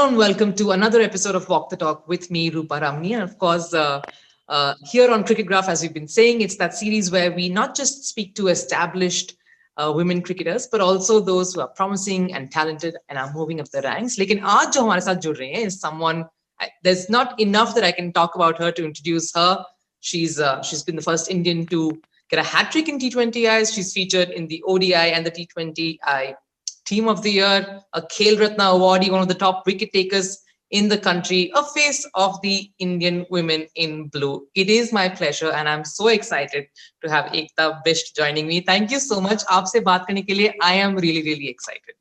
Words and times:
hello 0.00 0.08
and 0.08 0.16
welcome 0.16 0.54
to 0.54 0.70
another 0.70 1.02
episode 1.02 1.34
of 1.34 1.46
Walk 1.50 1.68
the 1.68 1.76
Talk 1.76 2.08
with 2.08 2.30
me, 2.30 2.48
Rupa 2.48 2.80
Ramni. 2.80 3.12
And 3.12 3.22
of 3.22 3.36
course, 3.36 3.74
uh, 3.74 4.00
uh, 4.48 4.72
here 4.90 5.10
on 5.10 5.24
Cricket 5.24 5.44
Graph, 5.44 5.68
as 5.68 5.82
we've 5.82 5.92
been 5.92 6.08
saying, 6.08 6.40
it's 6.40 6.56
that 6.56 6.72
series 6.72 7.10
where 7.10 7.30
we 7.30 7.50
not 7.50 7.76
just 7.76 8.04
speak 8.06 8.34
to 8.36 8.48
established 8.48 9.34
uh, 9.76 9.92
women 9.94 10.22
cricketers, 10.22 10.66
but 10.66 10.80
also 10.80 11.20
those 11.20 11.52
who 11.52 11.60
are 11.60 11.68
promising 11.68 12.32
and 12.32 12.50
talented 12.50 12.96
and 13.10 13.18
are 13.18 13.30
moving 13.34 13.60
up 13.60 13.68
the 13.72 13.82
ranks. 13.82 14.16
Like 14.16 14.30
in 14.30 14.40
our 14.40 14.70
jo 14.70 14.90
is 14.90 15.78
someone, 15.78 16.24
I, 16.58 16.70
there's 16.82 17.10
not 17.10 17.38
enough 17.38 17.74
that 17.74 17.84
I 17.84 17.92
can 17.92 18.10
talk 18.10 18.36
about 18.36 18.56
her 18.56 18.72
to 18.72 18.82
introduce 18.82 19.34
her. 19.34 19.62
She's 20.00 20.40
uh, 20.40 20.62
She's 20.62 20.82
been 20.82 20.96
the 20.96 21.02
first 21.02 21.30
Indian 21.30 21.66
to 21.66 22.00
get 22.30 22.38
a 22.38 22.42
hat 22.42 22.72
trick 22.72 22.88
in 22.88 22.98
T20Is. 22.98 23.74
She's 23.74 23.92
featured 23.92 24.30
in 24.30 24.46
the 24.46 24.62
ODI 24.66 24.94
and 24.94 25.26
the 25.26 25.30
T20I 25.30 26.36
Team 26.85 27.07
of 27.07 27.23
the 27.23 27.31
Year, 27.31 27.81
a 27.93 28.01
Khel 28.01 28.39
Ratna 28.39 28.65
awardee, 28.65 29.11
one 29.11 29.21
of 29.21 29.27
the 29.27 29.33
top 29.33 29.65
wicket 29.65 29.91
takers 29.91 30.41
in 30.71 30.87
the 30.89 30.97
country, 30.97 31.51
a 31.55 31.63
face 31.63 32.07
of 32.15 32.41
the 32.41 32.71
Indian 32.79 33.25
women 33.29 33.67
in 33.75 34.07
blue. 34.07 34.47
It 34.55 34.69
is 34.69 34.91
my 34.91 35.07
pleasure 35.09 35.51
and 35.51 35.69
I'm 35.69 35.85
so 35.85 36.07
excited 36.07 36.67
to 37.03 37.09
have 37.09 37.25
Ekta 37.25 37.81
Bisht 37.85 38.15
joining 38.15 38.47
me. 38.47 38.61
Thank 38.61 38.91
you 38.91 38.99
so 38.99 39.21
much. 39.21 39.43
आपसे 39.51 39.79
बात 39.83 40.05
करने 40.07 40.21
के 40.21 40.33
लिए 40.33 40.53
I 40.61 40.73
am 40.73 40.95
really 40.95 41.23
really 41.23 41.49
excited. 41.49 41.95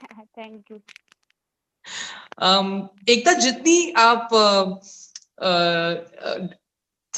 Thank 0.35 0.69
you. 0.69 0.81
Um, 2.37 2.89
एकता 3.09 3.33
जितनी 3.33 3.93
आप 3.97 4.29
uh, 4.31 4.79
uh, 5.41 6.47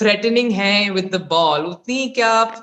threatening 0.01 0.51
है 0.53 0.91
with 0.91 1.11
the 1.15 1.21
ball 1.31 1.67
उतनी 1.67 2.09
क्या 2.09 2.29
आप 2.33 2.55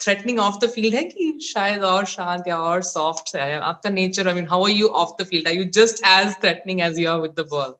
थ्रेटनिंग 0.00 0.38
ऑफ़ 0.38 0.58
द 0.64 0.68
फ़ील्ड 0.70 0.94
है 0.94 1.04
कि 1.04 1.38
शायद 1.44 1.84
और 1.84 2.04
शांत 2.06 2.48
या 2.48 2.58
और 2.60 2.82
सॉफ्ट 2.82 3.34
है? 3.36 3.58
आपका 3.60 3.90
nature 3.90 4.28
I 4.28 4.34
mean 4.34 4.46
how 4.48 4.64
are 4.64 4.70
you 4.70 4.88
off 5.02 5.22
the 5.22 5.26
field 5.26 5.48
are 5.48 5.54
you 5.54 5.64
just 5.74 6.04
as 6.06 6.34
threatening 6.42 6.80
as 6.80 6.98
you 6.98 7.10
are 7.10 7.20
with 7.20 7.34
the 7.40 7.46
ball 7.50 7.74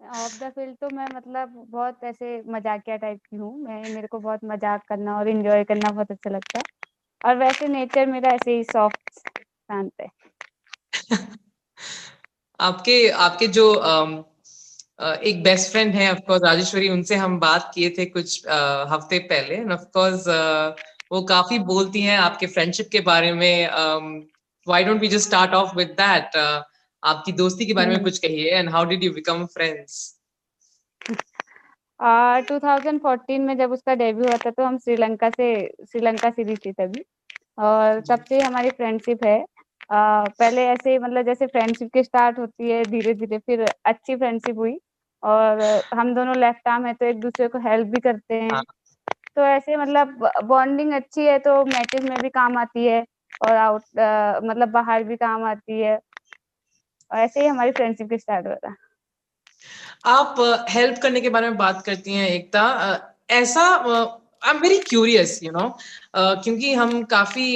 off 0.00 0.32
the 0.38 0.50
field 0.50 0.76
तो 0.76 0.90
मैं 0.90 1.06
मतलब 1.08 1.52
बहुत 1.70 2.04
ऐसे 2.04 2.42
मजाकिया 2.46 2.96
टाइप 2.96 3.20
की 3.30 3.36
हूँ। 3.36 3.56
मैं 3.58 3.88
मेरे 3.88 4.06
को 4.06 4.18
बहुत 4.18 4.40
मज़ाक 4.44 4.82
करना 4.88 5.16
और 5.18 5.28
एंजॉय 5.28 5.64
करना 5.64 5.90
बहुत 5.90 6.10
अच्छा 6.10 6.30
लगता 6.30 6.58
है। 6.58 6.64
और 7.24 7.36
वैसे 7.36 7.68
नेचर 7.68 8.06
मेरा 8.06 8.30
ऐसे 8.30 8.56
ही 8.56 8.64
सॉफ्ट 8.64 9.18
शांत 9.18 9.92
है। 10.00 10.08
आपके 12.60 13.08
आपके 13.10 13.46
जो 13.48 13.64
um, 13.84 14.12
एक 15.00 15.42
बेस्ट 15.42 15.70
फ्रेंड 15.72 15.94
है 15.94 16.10
ऑफ़ 16.12 16.18
कोर्स 16.18 16.42
राजेश्वरी 16.44 16.88
उनसे 16.88 17.14
हम 17.14 17.38
बात 17.40 17.70
किए 17.74 17.90
थे 17.90 18.04
कुछ 18.06 18.40
uh, 18.42 18.86
हफ़्ते 18.92 19.18
पहले। 19.18 19.54
एंड 19.54 19.72
ऑफ़ 19.72 19.84
कोर्स 19.94 20.28
वो 21.12 21.22
काफ़ी 21.22 21.58
बोलती 21.58 22.00
हैं 22.00 22.18
आपके 22.18 22.46
फ्रेंडशिप 22.46 22.88
के 22.92 23.00
बारे 23.00 23.32
में। 23.32 23.68
Why 24.66 24.84
don't 24.84 25.00
we 25.00 25.08
just 25.08 25.28
start 25.28 25.54
off 25.54 25.76
with 25.76 25.88
that 26.00 26.36
आपकी 27.02 27.32
दोस्ती 27.32 27.66
के 27.66 27.72
बारे 27.72 27.88
में 27.88 27.94
हम्म। 27.94 28.04
कुछ 28.04 28.18
कहिए 28.18 28.50
and 28.50 28.70
how 28.70 28.84
did 28.84 29.04
you 29.04 29.12
become 29.12 29.44
friends 29.46 30.14
ah, 32.00 32.40
2014 32.40 33.38
में 33.38 33.56
जब 33.58 33.72
उसका 33.72 33.94
डेब्यू 33.94 34.24
हुआ 34.24 34.36
था 34.36 34.50
तो 34.50 34.64
हम 34.64 34.78
श्रीलंका 34.78 35.30
से 35.30 35.46
श्रीलंका 35.90 36.30
सीरीज़ 36.30 36.58
थी 36.66 36.72
तभी। 36.72 37.04
और 37.58 38.00
तब 38.00 38.24
से 38.28 38.40
हमारी 38.40 38.70
फ्रेंडशिप 38.70 39.24
है। 39.24 39.38
आ, 39.92 40.24
पहले 40.24 40.66
ऐसे 40.66 40.98
मतलब 40.98 41.24
जैसे 41.24 41.46
फ्रेंडशिप 41.46 41.90
की 41.94 42.02
स्टार्ट 42.04 42.38
होती 42.38 42.70
है 42.70 42.84
धीरे 42.84 43.14
धीरे 43.14 43.38
फिर 43.38 43.64
अच्छी 43.84 44.16
फ्रेंडशिप 44.16 44.58
हुई। 44.58 44.78
और 45.26 45.60
हम 45.94 46.14
दोनों 46.14 46.36
लेफ़्ट 46.36 46.68
आर्म 46.68 46.86
है 46.86 46.92
तो 46.94 47.06
एक 47.06 47.20
दूसरे 47.20 47.48
को 47.48 47.58
हेल्प 47.60 47.86
भी 47.88 48.00
करते 48.00 48.34
हैं। 48.34 48.50
हाँ। 48.50 48.62
तो 49.36 49.42
ऐसे 49.44 49.76
मतलब 49.76 50.30
बॉन्डिंग 50.44 50.92
अच्छी 50.94 51.26
है 51.26 51.38
तो 51.38 51.64
मैचेस 51.66 52.04
में 52.04 52.20
भी 52.20 52.28
काम 52.30 52.56
आती 52.58 52.86
है 52.86 53.04
और 53.40 53.56
आउट 53.56 53.98
आ, 54.00 54.40
मतलब 54.40 54.68
बाहर 54.70 55.04
भी 55.04 55.16
काम 55.16 55.44
आती 55.44 55.80
है। 55.80 55.96
और 57.10 57.18
ऐसे 57.18 57.40
ही 57.40 57.46
हमारी 57.46 57.70
फ्रेंडशिप 57.72 58.08
की 58.10 58.18
स्टार्ट 58.18 58.46
होता 58.46 58.68
है 58.68 58.74
आप 60.06 60.36
हेल्प 60.70 60.98
करने 61.02 61.20
के 61.20 61.28
बारे 61.28 61.48
में 61.48 61.56
बात 61.58 61.82
करती 61.86 62.14
हैं 62.14 62.28
एकता। 62.28 62.62
ऐसा 63.30 63.62
I 63.62 64.50
am 64.50 64.60
very 64.60 64.78
curious 64.80 65.40
you 65.42 65.52
know 65.52 65.68
क्योंकि 66.16 66.74
हम 66.74 67.02
काफ़ी 67.04 67.46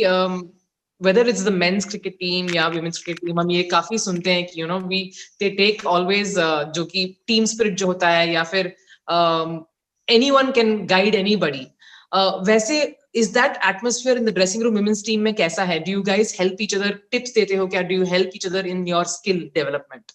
whether 1.01 1.23
it's 1.23 1.43
the 1.45 1.51
men's 1.51 1.87
cricket 1.91 2.19
team 2.21 2.53
या 2.53 2.69
women's 2.75 3.03
cricket 3.03 3.23
team 3.27 3.39
हम 3.41 3.51
ये 3.51 3.63
काफ़ी 3.73 3.99
सुनते 3.99 4.33
हैं 4.33 4.47
कि 4.47 4.61
you 4.61 4.69
know 4.71 4.79
we 4.93 5.01
they 5.43 5.51
take 5.61 5.85
always 5.95 6.37
uh, 6.47 6.65
जो 6.75 6.85
कि 6.95 7.05
team 7.31 7.47
spirit 7.53 7.77
जो 7.83 7.87
होता 7.87 8.09
है 8.09 8.31
या 8.33 8.45
फिर 8.53 8.73
um, 9.09 9.61
anyone 10.09 10.53
can 10.53 10.75
guide 10.87 11.19
anybody 11.25 11.67
uh, 12.13 12.33
वैसे 12.47 12.81
is 13.21 13.33
that 13.33 13.59
atmosphere 13.69 14.17
in 14.17 14.25
the 14.25 14.33
dressing 14.33 14.63
room 14.65 14.77
women's 14.81 15.03
team 15.03 15.21
में 15.21 15.35
कैसा 15.35 15.65
है 15.65 15.83
do 15.85 15.97
you 15.97 16.03
guys 16.11 16.33
help 16.41 16.61
each 16.67 16.77
other 16.79 16.93
tips 17.15 17.35
देते 17.35 17.57
हो 17.57 17.67
क्या 17.67 17.83
do 17.89 18.01
you 18.01 18.11
help 18.15 18.41
each 18.41 18.49
other 18.53 18.67
in 18.75 18.87
your 18.95 19.05
skill 19.17 19.41
development 19.59 20.13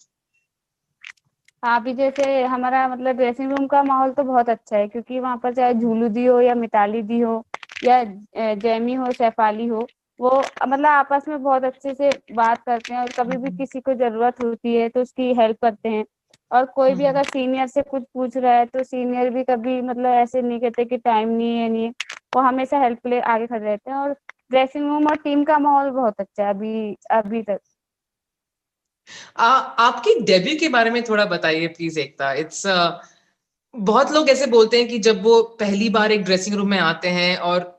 हाँ 1.62 1.78
अभी 1.80 1.92
जैसे 1.94 2.42
हमारा 2.44 2.86
मतलब 2.88 3.16
ड्रेसिंग 3.16 3.52
रूम 3.52 3.66
का 3.66 3.82
माहौल 3.82 4.10
तो 4.14 4.22
बहुत 4.22 4.48
अच्छा 4.48 4.76
है 4.76 4.88
क्योंकि 4.88 5.18
वहाँ 5.20 5.36
पर 5.42 5.54
चाहे 5.54 5.74
झूलू 5.74 6.08
दी 6.08 6.24
हो 6.26 6.40
या 6.40 6.54
मिताली 6.54 7.02
दी 7.02 7.20
हो 7.20 7.42
या 7.84 8.02
जैमी 8.64 8.94
हो 8.94 9.12
सैफाली 9.12 9.66
हो 9.66 9.86
वो 10.20 10.30
मतलब 10.62 10.86
आपस 10.86 11.24
में 11.28 11.42
बहुत 11.42 11.64
अच्छे 11.64 11.94
से 11.94 12.10
बात 12.34 12.62
करते 12.66 12.94
हैं 12.94 13.00
और 13.00 13.08
कभी 13.10 13.36
भी 13.36 13.42
हम्म। 13.42 13.56
किसी 13.56 13.80
को 13.80 13.94
ज़रूरत 13.94 14.42
होती 14.44 14.74
है 14.74 14.88
तो 14.88 15.00
उसकी 15.00 15.32
हेल्प 15.34 15.56
करते 15.62 15.88
हैं 15.88 16.04
और 16.50 16.64
कोई 16.66 16.90
भी 16.90 17.04
हम्म। 17.04 17.08
अगर 17.08 17.28
सीनियर 17.30 17.66
से 17.66 17.82
कुछ 17.82 18.02
पूछ 18.14 18.36
रहा 18.36 18.52
है 18.52 18.66
तो 18.66 18.84
सीनियर 18.84 19.30
भी 19.30 19.42
कभी 19.44 19.80
मतलब 19.82 20.14
ऐसे 20.14 20.42
नहीं 20.42 20.60
कहते 20.60 20.84
कि 20.84 20.96
टाइम 20.98 21.28
नहीं 21.28 21.58
है 21.58 21.68
नहीं 21.68 21.90
वो 22.36 22.42
हमेशा 22.42 22.78
हेल्प 22.78 22.98
के 22.98 23.10
लिए 23.10 23.20
आगे 23.28 23.46
खड़े 23.46 23.64
रहते 23.64 23.90
हैं 23.90 23.98
और 23.98 24.12
ड्रेसिंग 24.50 24.86
रूम 24.86 25.06
और 25.06 25.16
टीम 25.18 25.44
का 25.44 25.58
माहौल 25.58 25.90
बहुत 25.92 26.20
अच्छा 26.20 26.42
है 26.42 26.50
अभी 26.50 26.96
अभी 27.12 27.42
तक 27.42 27.60
आ, 29.38 29.46
आपकी 29.46 30.18
डेब्यू 30.22 30.56
के 30.60 30.68
बारे 30.68 30.90
में 30.90 31.02
थोड़ा 31.04 31.24
बताइए 31.26 31.66
प्लीज़ 31.68 31.98
एकता 32.00 32.32
इट्स 32.34 32.62
बहुत 33.74 34.10
लोग 34.12 34.28
ऐसे 34.30 34.46
बोलते 34.46 34.78
हैं 34.78 34.88
कि 34.88 34.98
जब 34.98 35.22
वो 35.22 35.42
पहली 35.60 35.88
बार 35.90 36.12
एक 36.12 36.22
ड्रेसिंग 36.24 36.56
रूम 36.56 36.68
में 36.68 36.78
आते 36.80 37.08
हैं 37.10 37.36
और 37.38 37.75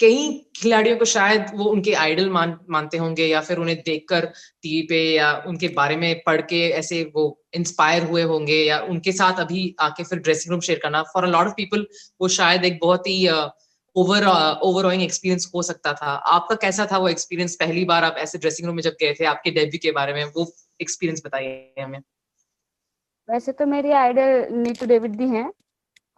कई 0.00 0.28
खिलाड़ियों 0.56 0.96
को 0.96 1.04
शायद 1.04 1.46
वो 1.54 1.64
उनके 1.64 1.92
आइडल 1.94 2.28
मान, 2.30 2.58
मानते 2.70 2.98
होंगे 2.98 3.26
या 3.26 3.40
फिर 3.40 3.58
उन्हें 3.58 3.76
देखकर 3.86 4.26
टीवी 4.62 4.82
पे 4.82 5.02
या 5.14 5.32
उनके 5.46 5.68
बारे 5.68 5.96
में 5.96 6.22
पढ़ 6.26 6.40
के 6.42 6.60
ऐसे 6.70 7.02
वो 7.14 7.24
इंस्पायर 7.54 8.02
हुए 8.02 8.22
होंगे 8.22 8.62
या 8.64 8.80
उनके 8.80 9.12
साथ 9.12 9.40
अभी 9.40 9.74
आके 9.80 10.04
फिर 10.04 10.18
ड्रेसिंग 10.18 10.52
रूम 10.52 10.60
शेयर 10.60 10.78
करना। 10.78 11.02
For 11.14 11.24
a 11.24 11.28
lot 11.28 11.46
of 11.46 11.54
people 11.54 11.86
वो 12.20 12.28
शायद 12.28 12.64
एक 12.64 12.78
बहुत 12.82 13.06
ही 13.06 13.28
ओवर 13.96 14.26
ओवरऑइंग 14.62 15.02
एक्सपीरियंस 15.02 15.50
हो 15.54 15.62
सकता 15.62 15.92
था। 15.92 16.14
आपका 16.32 16.54
कैसा 16.56 16.86
था 16.92 16.98
वो 16.98 17.08
एक्सपीरियंस 17.08 17.56
पहली 17.56 17.84
बार 17.84 18.04
आप 18.04 18.16
ऐसे 18.18 18.38
ड्रेसिंग 18.38 18.66
रूम 18.66 18.76
में 18.76 18.82
जब 18.82 18.96
गए 19.00 19.14
थे, 19.14 19.24
आपके 19.24 19.50
डेब्यू 19.50 19.78
के 19.82 19.92
बारे 19.92 20.12
में? 20.14 20.24
वो 20.24 20.52
एक्सपीरियंस 20.80 21.22
बताइए 21.26 21.82
हमें। 21.82 21.98
वैसे 23.28 23.52
तो 23.52 23.66
मेरी 23.66 23.90
आइडल 23.92 24.46
नीतू 24.52 24.86
डेविड 24.86 25.16
दी 25.16 25.28
हैं। 25.28 25.50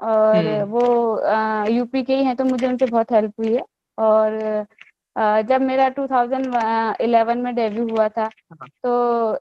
और 0.00 0.36
हम्म। 0.36 0.62
वो 0.64 1.72
यूपी 1.72 2.02
के 2.02 2.16
ही 2.16 2.24
हैं 2.24 2.34
तो 2.36 2.44
मुझे 2.44 2.66
उनसे 2.66 2.86
बहुत 2.86 3.12
हेल्प 3.12 3.32
हुई 3.38 3.54
है 3.54 3.62
और 3.98 4.66
जब 5.42 5.60
मेरा 5.60 5.88
2011 5.90 7.36
में 7.36 7.54
डेब्यू 7.54 7.88
हुआ 7.88 8.08
था 8.08 8.22
हाँ। 8.22 8.68
तो 8.84 9.38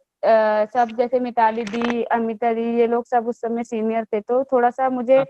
सब 0.74 0.96
जैसे 0.98 1.19
मिताली 1.19 1.64
दी 1.66 2.03
अमिता 2.03 2.53
दी 2.53 2.64
ये 2.78 2.88
लोग 2.88 3.06
सब 3.06 3.28
उस 3.28 3.42
समय 3.42 3.64
सीनियर 3.64 4.06
थे 4.06 4.19
तो 4.22 4.44
थोड़ा 4.44 4.69
सा 4.69 4.90
मुझे 4.90 5.18
हाँ। 5.18 5.25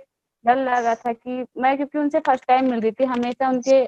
डर 0.45 0.57
लगा 0.57 0.95
था 0.95 1.13
कि 1.13 1.45
मैं 1.57 1.75
क्योंकि 1.77 1.99
उनसे 1.99 2.19
फ़र्स्ट 2.19 2.45
टाइम 2.47 2.69
मिल 2.71 2.79
रही 2.79 2.91
थी 2.91 3.05
हमेशा 3.05 3.49
उनके 3.49 3.83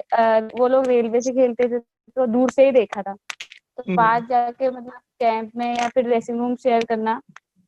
वो 0.58 0.68
लोग 0.68 0.86
रेलवे 0.86 1.20
से 1.20 1.32
खेलते 1.32 1.68
थे 1.68 1.78
तो 2.16 2.26
दूर 2.26 2.50
से 2.50 2.64
ही 2.64 2.72
देखा 2.72 3.02
था 3.02 3.14
तो 3.14 3.82
हम्म। 3.82 3.96
बाद 3.96 4.26
जाके 4.28 4.70
मतलब 4.70 5.00
कैंप 5.20 5.50
में 5.56 5.74
या 5.74 5.88
फिर 5.88 6.04
ड्रेसिंग 6.04 6.38
रूम 6.38 6.54
शेयर 6.56 6.84
करना 6.84 7.20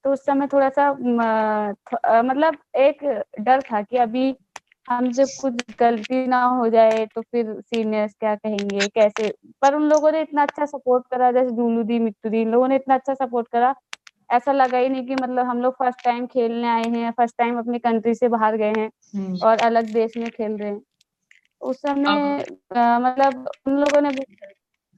तो 0.04 0.12
उस 0.12 0.25
समय 0.26 0.47
थोड़ा 0.47 0.69
सा 0.69 0.92
मतलब 2.22 2.56
एक 2.76 3.04
डर 3.41 3.60
था 3.62 3.82
कि 3.82 3.97
अभी 3.97 4.34
हमसे 4.88 5.25
कुछ 5.41 5.54
गलती 5.81 6.26
ना 6.26 6.42
हो 6.44 6.69
जाए 6.69 7.04
तो 7.06 7.20
फिर 7.22 7.60
सीनियर्स 7.60 8.15
क्या 8.20 8.34
कहेंगे 8.34 8.88
कैसे? 8.88 9.32
पर 9.62 9.75
उन 9.75 9.82
लोगों 9.82 10.12
ने 10.12 10.21
इतना 10.22 10.42
अच्छा 10.42 10.66
सपोर्ट 10.66 11.04
करा 11.10 11.30
जैसे 11.33 11.51
डूलू 11.56 11.83
दी 11.83 11.98
मिट्टू 11.98 12.28
दी 12.30 12.41
इन 12.42 12.51
लोगों 12.51 12.68
ने 12.68 12.77
इतना 12.77 12.95
अच्छा 12.95 13.15
सपोर्ट 13.15 13.48
करा। 13.48 13.74
ऐसा 14.30 14.53
लगा 14.53 14.78
ही 14.78 14.89
नहीं 14.89 15.06
कि 15.06 15.15
मतलब 15.15 15.47
हम 15.47 15.60
लोग 15.62 15.74
फ़र्स्ट 15.74 16.04
टाइम 16.04 16.27
खेलने 16.27 16.68
आए 16.68 16.89
हैं 16.89 17.10
फ़र्स्ट 17.10 17.36
टाइम 17.39 17.59
अपनी 17.59 17.78
कंट्री 17.78 18.15
से 18.15 18.28
बाहर 18.28 18.57
गए 18.57 18.71
हैं 18.71 18.91
हम्म। 19.15 19.39
और 19.47 19.59
अलग 19.59 19.84
देश 19.84 20.16
में 20.16 20.30
खेल 20.30 20.53
रहे 20.53 20.71
हैं। 20.71 20.80
उस 21.62 21.77
समय 21.83 22.36
मतलब 22.77 23.48
उन 23.66 23.77
लोगों 23.77 24.00
ने 24.00 24.10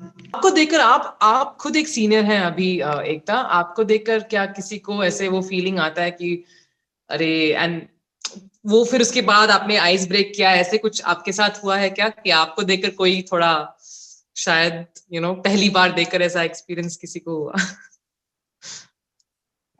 आपको 0.01 0.51
देखकर 0.51 0.81
आप 0.81 1.19
आप 1.23 1.57
खुद 1.61 1.77
एक 1.77 1.89
सीनियर 1.89 2.25
हैं 2.25 2.41
अभी 2.41 2.71
एकता। 2.81 3.35
आपको 3.35 3.85
देखकर 3.85 4.23
क्या 4.23 4.45
किसी 4.47 4.79
को 4.79 5.03
ऐसे 5.05 5.29
वो 5.29 5.41
फीलिंग 5.43 5.79
आता 5.79 6.03
है 6.03 6.11
कि 6.11 6.45
अरे 7.11 7.29
एंड 7.53 7.81
वो 8.67 8.85
फिर 8.85 9.01
उसके 9.01 9.23
बाद 9.23 9.51
आपने 9.51 9.77
आइस 9.77 10.09
ब्रेक 10.09 10.33
किया 10.37 10.51
ऐसे 10.55 10.79
कुछ 10.79 11.03
आपके 11.05 11.33
साथ 11.33 11.63
हुआ 11.65 11.77
है 11.77 11.91
क्या 11.91 12.09
कि 12.09 12.31
आपको 12.31 12.63
देखकर 12.63 12.91
कोई 12.91 13.23
थोड़ा 13.23 13.53
शायद 14.37 14.73
यू 14.73 15.21
you 15.21 15.23
नो 15.23 15.29
know, 15.29 15.45
पहली 15.45 15.69
बार 15.71 15.93
देखकर 15.93 16.23
ऐसा 16.23 16.43
एक्सपीरियंस 16.43 16.97
किसी 16.97 17.21
को 17.21 17.37
हुआ? 17.37 17.55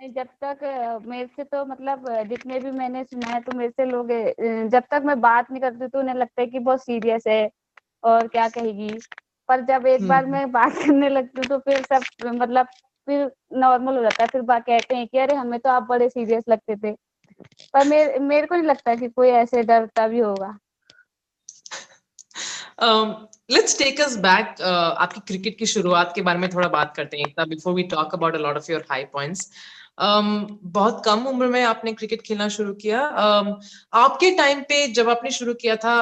जब 0.01 0.27
तक 0.45 1.03
मेरे 1.07 1.27
से 1.27 1.45
तो 1.45 1.65
मतलब 1.65 2.05
जितने 2.29 2.59
भी 2.61 2.71
मैंने 2.71 3.05
सुना 3.05 3.29
है 3.29 3.41
तो 3.41 3.57
मेरे 3.59 3.71
से 3.71 3.85
लोग 3.85 4.09
जब 4.71 4.83
तक 4.91 5.03
मैं 5.05 5.21
बात 5.21 5.51
नहीं 5.51 5.61
करती 5.61 5.89
तो 5.89 5.99
उन्हें 5.99 6.15
लगता 6.15 6.41
है 6.41 6.47
कि 6.47 6.59
बहुत 6.59 6.85
सीरियस 6.85 7.27
है 7.27 7.51
और 8.05 8.27
क्या 8.29 8.49
कहेगी। 8.49 8.91
पर 9.49 9.61
जब 9.61 9.87
एक 9.87 10.07
बार 10.09 10.23
हम्म। 10.23 10.33
मैं 10.33 10.51
बात 10.53 10.73
करने 10.75 11.09
लगती 11.09 11.39
हूँ 11.39 11.47
तो 11.47 11.59
फिर 11.61 11.83
सब 11.85 12.27
मतलब 12.27 12.67
फिर 13.09 13.31
नॉर्मल 13.55 13.97
हो 13.97 14.03
जाता 14.03 14.23
है। 14.23 14.29
फिर 14.29 14.41
बात 14.43 14.63
कहते 14.67 14.95
हैं 14.95 15.07
कि 15.07 15.19
अरे 15.19 15.35
हमें 15.35 15.59
तो 15.61 15.71
आप 15.71 15.83
बड़े 15.83 16.09
सीरियस 16.09 16.45
लगते 16.49 16.77
थे। 16.77 16.93
पर 17.75 17.87
मेरे 17.89 18.19
मेरे 18.19 18.47
को 18.47 18.55
नहीं 18.55 18.67
लगता 18.67 18.95
कि 18.95 19.09
कोई 19.09 19.29
ऐसे 19.29 19.63
डरता 19.63 20.07
भी 20.09 20.19
होगा। 20.19 20.59
लेट्स 23.51 23.79
टेक 23.79 24.01
अस 24.01 24.17
बैक 24.17 24.61
आपकी 24.63 25.21
क्रिकेट 25.27 25.59
की 25.59 25.67
शुरुआत 25.67 26.13
के 26.15 26.23
बारे 26.23 26.39
में 26.39 26.49
थोड़ा 26.51 26.69
बात 26.69 26.93
करते 26.97 27.17
हैं 27.17 27.27
Ekta 27.27 27.45
before 27.45 27.75
we 27.75 27.83
talk 27.83 28.15
about 28.15 28.35
a 28.35 28.39
lot 28.39 28.57
of 28.57 28.71
your 28.73 28.85
high 28.91 29.05
points 29.05 29.51
बहुत 30.01 31.03
कम 31.05 31.27
उम्र 31.27 31.47
में 31.47 31.63
आपने 31.63 31.93
क्रिकेट 31.93 32.23
खेलना 32.23 32.49
शुरू 32.49 32.73
किया। 32.75 33.01
Um, 33.17 33.55
आपके 33.93 34.31
टाइम 34.31 34.61
पे 34.63 34.87
जब 34.93 35.09
आपने 35.09 35.31
शुरू 35.31 35.55
किया 35.55 35.77
था 35.77 35.97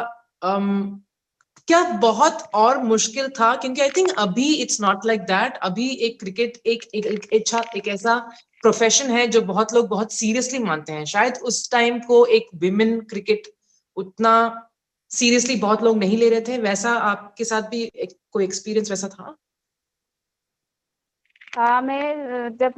um, 0.44 0.99
क्या 1.69 1.83
बहुत 2.01 2.43
और 2.55 2.79
मुश्किल 2.79 3.29
था? 3.29 3.55
क्योंकि 3.57 3.81
आई 3.81 3.91
थिंक 3.91 4.11
अभी 4.19 4.55
इट्स 4.55 4.81
नॉट 4.81 5.07
लाइक 5.07 5.21
दैट 5.21 5.57
अभी 5.57 5.89
एक 5.89 6.21
क्रिकेट 6.21 6.57
एक 6.67 6.83
एक 6.95 7.07
एक, 7.07 7.29
एक, 7.33 7.77
एक 7.77 7.89
ऐसा 7.89 8.17
प्रोफेशन 8.63 9.11
है 9.11 9.27
जो 9.27 9.41
बहुत 9.43 9.73
लोग 9.75 9.89
बहुत 9.89 10.13
सीरियसली 10.13 10.59
मानते 10.59 10.93
हैं। 10.93 11.05
शायद 11.05 11.39
उस 11.43 11.71
टाइम 11.71 11.99
को 12.01 12.27
एक 12.27 12.47
विमेन 12.55 13.01
क्रिकेट 13.01 13.43
उतना 13.97 14.35
सीरियसली 15.11 15.57
बहुत 15.57 15.83
लोग 15.83 15.99
नहीं 15.99 16.17
ले 16.19 16.29
रहे 16.29 16.41
थे। 16.41 16.59
वैसा 16.59 16.91
आपके 16.91 17.45
साथ 17.45 17.63
भी 17.63 17.83
एक, 17.83 18.19
कोई 18.33 18.45
एक्सपीरियंस 18.45 18.91
वैसा 18.91 19.09
था? 19.09 19.37
हाँ 21.57 21.83
मैं 21.83 22.57
जब 22.57 22.75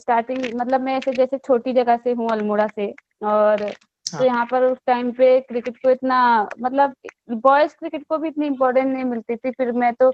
स्टार्टिंग 0.00 0.54
मतलब 0.54 0.80
मैं 0.80 0.96
ऐसे 0.96 1.12
जैसे 1.12 1.38
छोटी 1.38 1.72
जगह 1.72 1.96
से 1.96 2.12
हूँ 2.12 2.28
अल्मोड़ा 2.30 2.66
से 2.66 2.94
और 3.24 3.72
हाँ. 4.12 4.20
तो 4.20 4.24
यहाँ 4.26 4.46
पर 4.46 4.62
उस 4.64 4.78
टाइम 4.86 5.10
पे 5.12 5.38
क्रिकेट 5.40 5.76
को 5.76 5.90
इतना 5.90 6.18
मतलब 6.60 6.94
बॉयज़ 7.42 7.74
क्रिकेट 7.78 8.04
को 8.08 8.18
भी 8.18 8.28
इतनी 8.28 8.46
इम्पोर्टेंट 8.46 8.86
नहीं 8.86 9.04
मिलती 9.04 9.36
थी। 9.36 9.50
फिर 9.50 9.72
मैं 9.74 9.92
तो 9.94 10.12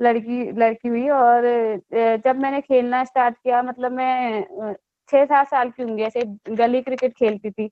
लड़की 0.00 0.50
लड़की 0.52 0.88
हुई 0.88 1.08
और 1.10 1.42
जब 2.24 2.36
मैंने 2.36 2.60
खेलना 2.60 3.02
स्टार्ट 3.04 3.34
किया 3.36 3.62
मतलब 3.62 3.92
मैं 3.92 4.42
छह 5.10 5.24
सात 5.24 5.48
साल 5.48 5.70
की 5.70 5.82
होंगी 5.82 6.02
ऐसे 6.02 6.22
गली 6.50 6.80
क्रिकेट 6.82 7.12
खेलती 7.14 7.50
थी। 7.50 7.66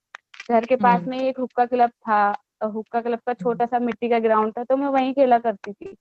घर 0.48 0.64
के 0.64 0.76
पास 0.76 1.06
में 1.08 1.18
एक 1.18 1.38
हुक्का 1.40 1.64
क्लब 1.66 1.90
था 1.90 2.22
हुक्का 2.64 3.00
क्लब 3.00 3.18
का 3.26 3.32
छोटा 3.34 3.66
सा 3.66 3.78
मिट्टी 3.78 4.08
का 4.08 4.18
ग्राउंड 4.18 4.52
था 4.58 4.64
तो 4.64 4.76
मैं 4.76 4.88
वहीं 4.88 5.12
खेला 5.14 5.38
करती 5.38 5.72
थी। 5.72 5.94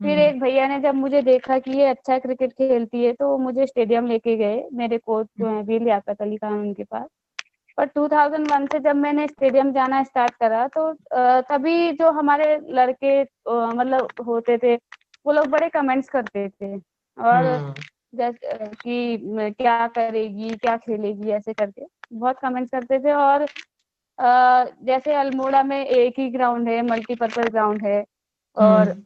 फिर 0.00 0.18
एक 0.18 0.40
भैया 0.40 0.66
ने 0.68 0.78
जब 0.80 0.94
मुझे 0.94 1.20
देखा 1.22 1.58
कि 1.58 1.70
ये 1.72 1.86
अच्छा 1.86 2.18
क्रिकेट 2.18 2.52
खेलती 2.52 3.04
है 3.04 3.12
तो 3.12 3.36
मुझे 3.38 3.66
स्टेडियम 3.66 4.06
लेके 4.06 4.36
गए 4.36 4.62
मेरे 4.72 4.98
कोच 4.98 5.26
जो 5.38 5.46
है 5.48 5.62
वीर 5.62 5.82
लियाकत 5.82 6.22
अली 6.22 6.36
खान 6.36 6.52
उनके 6.52 6.84
पास। 6.84 7.08
पर 7.78 7.88
2001 7.88 8.72
से 8.72 8.78
जब 8.80 8.96
मैंने 8.96 9.26
स्टेडियम 9.26 9.72
जाना 9.72 10.02
स्टार्ट 10.02 10.34
करा 10.34 10.66
तो 10.68 10.92
तभी 11.48 11.92
जो 11.92 12.10
हमारे 12.10 12.56
लड़के 12.70 13.20
मतलब 13.22 14.08
होते 14.26 14.58
थे 14.58 14.74
वो 15.26 15.32
लोग 15.32 15.46
बड़े 15.46 15.68
कमेंट्स 15.68 16.08
करते 16.08 16.48
थे 16.48 16.76
और 16.76 17.44
हम्म। 17.44 17.74
जैसे 18.14 18.66
कि 18.74 19.52
क्या 19.52 19.86
करेगी 19.88 20.50
क्या 20.56 20.76
खेलेगी 20.76 21.30
ऐसे 21.30 21.52
करके 21.52 21.86
बहुत 22.12 22.38
कमेंट्स 22.38 22.70
करते 22.70 22.98
थे 22.98 23.12
और 23.14 23.46
जैसे 24.84 25.14
अल्मोड़ा 25.14 25.62
में 25.62 25.84
एक 25.84 26.18
ही 26.18 26.28
ग्राउंड 26.30 26.68
है 26.68 26.80
मल्टीपर्पज 26.82 27.48
ग्राउंड 27.48 27.86
है 27.86 28.04
और 28.56 28.88
हम्म। 28.88 29.02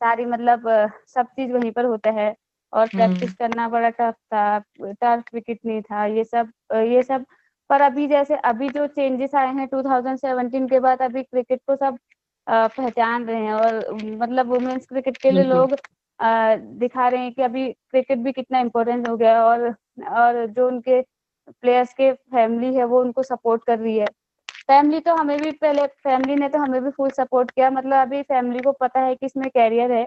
सारी 0.00 0.24
मतलब 0.26 0.68
सब 1.08 1.26
चीज़ 1.28 1.52
वहीं 1.52 1.70
पर 1.72 1.84
होता 1.84 2.10
है 2.12 2.34
और 2.72 2.86
प्रैक्टिस 2.88 3.30
हम्म। 3.30 3.34
करना 3.38 3.68
बड़ा 3.68 3.88
टफ 3.90 4.14
था 4.32 4.58
टर्फ 4.82 5.34
विकेट 5.34 5.58
नहीं 5.66 5.82
था 5.82 6.04
ये 6.06 6.24
सब 6.24 6.50
ये 6.72 7.02
सब 7.02 7.24
पर 7.70 7.80
अभी 7.80 8.06
जैसे 8.08 8.36
अभी 8.46 8.68
जो 8.70 8.86
चेंजेस 8.88 9.34
आए 9.34 9.52
हैं 9.54 9.66
2017 9.68 10.68
के 10.68 10.80
बाद 10.80 11.02
अभी 11.02 11.22
क्रिकेट 11.22 11.60
को 11.66 11.76
सब 11.76 11.98
पहचान 12.46 13.24
रहे 13.26 13.40
हैं 13.42 13.54
और 13.54 13.94
मतलब 13.94 14.48
वुमेन्स 14.48 14.86
क्रिकेट 14.86 15.16
के 15.18 15.32
लिए 15.32 15.44
लोग 15.44 15.74
दिखा 16.78 17.08
रहे 17.08 17.20
हैं 17.22 17.32
कि 17.34 17.42
अभी 17.42 17.70
क्रिकेट 17.72 18.18
भी 18.18 18.32
कितना 18.32 18.58
इम्पोर्टेंट 18.60 19.06
हो 19.08 19.16
गया 19.16 19.44
और 19.46 19.68
और 20.12 20.46
जो 20.48 20.66
उनके 20.68 21.00
प्लेयर्स 21.52 21.92
के 21.94 22.12
फैमिली 22.12 22.74
है 22.74 22.84
वो 22.84 23.00
उनको 23.00 23.22
सपोर्ट 23.22 23.64
कर 23.66 23.78
रही 23.78 23.96
है। 23.98 24.06
फैमिली 24.68 25.00
तो 25.00 25.14
हमें 25.14 25.38
भी 25.40 25.50
पहले 25.52 25.86
फैमिली 26.04 26.36
ने 26.36 26.48
तो 26.48 26.58
हमें 26.58 26.82
भी 26.84 26.90
फुल 26.90 27.10
सपोर्ट 27.12 27.50
किया 27.50 27.70
मतलब 27.70 27.96
अभी 27.98 28.22
फैमिली 28.22 28.60
को 28.62 28.72
पता 28.80 29.00
है 29.00 29.14
कि 29.16 29.26
इसमें 29.26 29.48
कैरियर 29.50 29.92
है। 29.92 30.06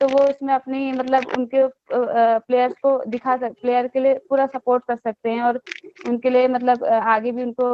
तो 0.00 0.08
वो 0.08 0.24
इसमें 0.28 0.52
अपनी 0.54 0.92
मतलब 0.92 1.26
उनके 1.36 1.66
प्लेयर्स 1.92 2.74
को 2.82 2.98
दिखा 3.06 3.36
सक 3.36 3.54
प्लेयर 3.62 3.86
के 3.88 4.00
लिए 4.00 4.14
पूरा 4.28 4.46
सपोर्ट 4.46 4.84
कर 4.88 4.96
सकते 4.96 5.30
हैं 5.30 5.42
और 5.42 5.60
उनके 6.06 6.30
लिए 6.30 6.48
मतलब 6.48 6.84
आगे 6.84 7.32
भी 7.32 7.42
उनको 7.42 7.68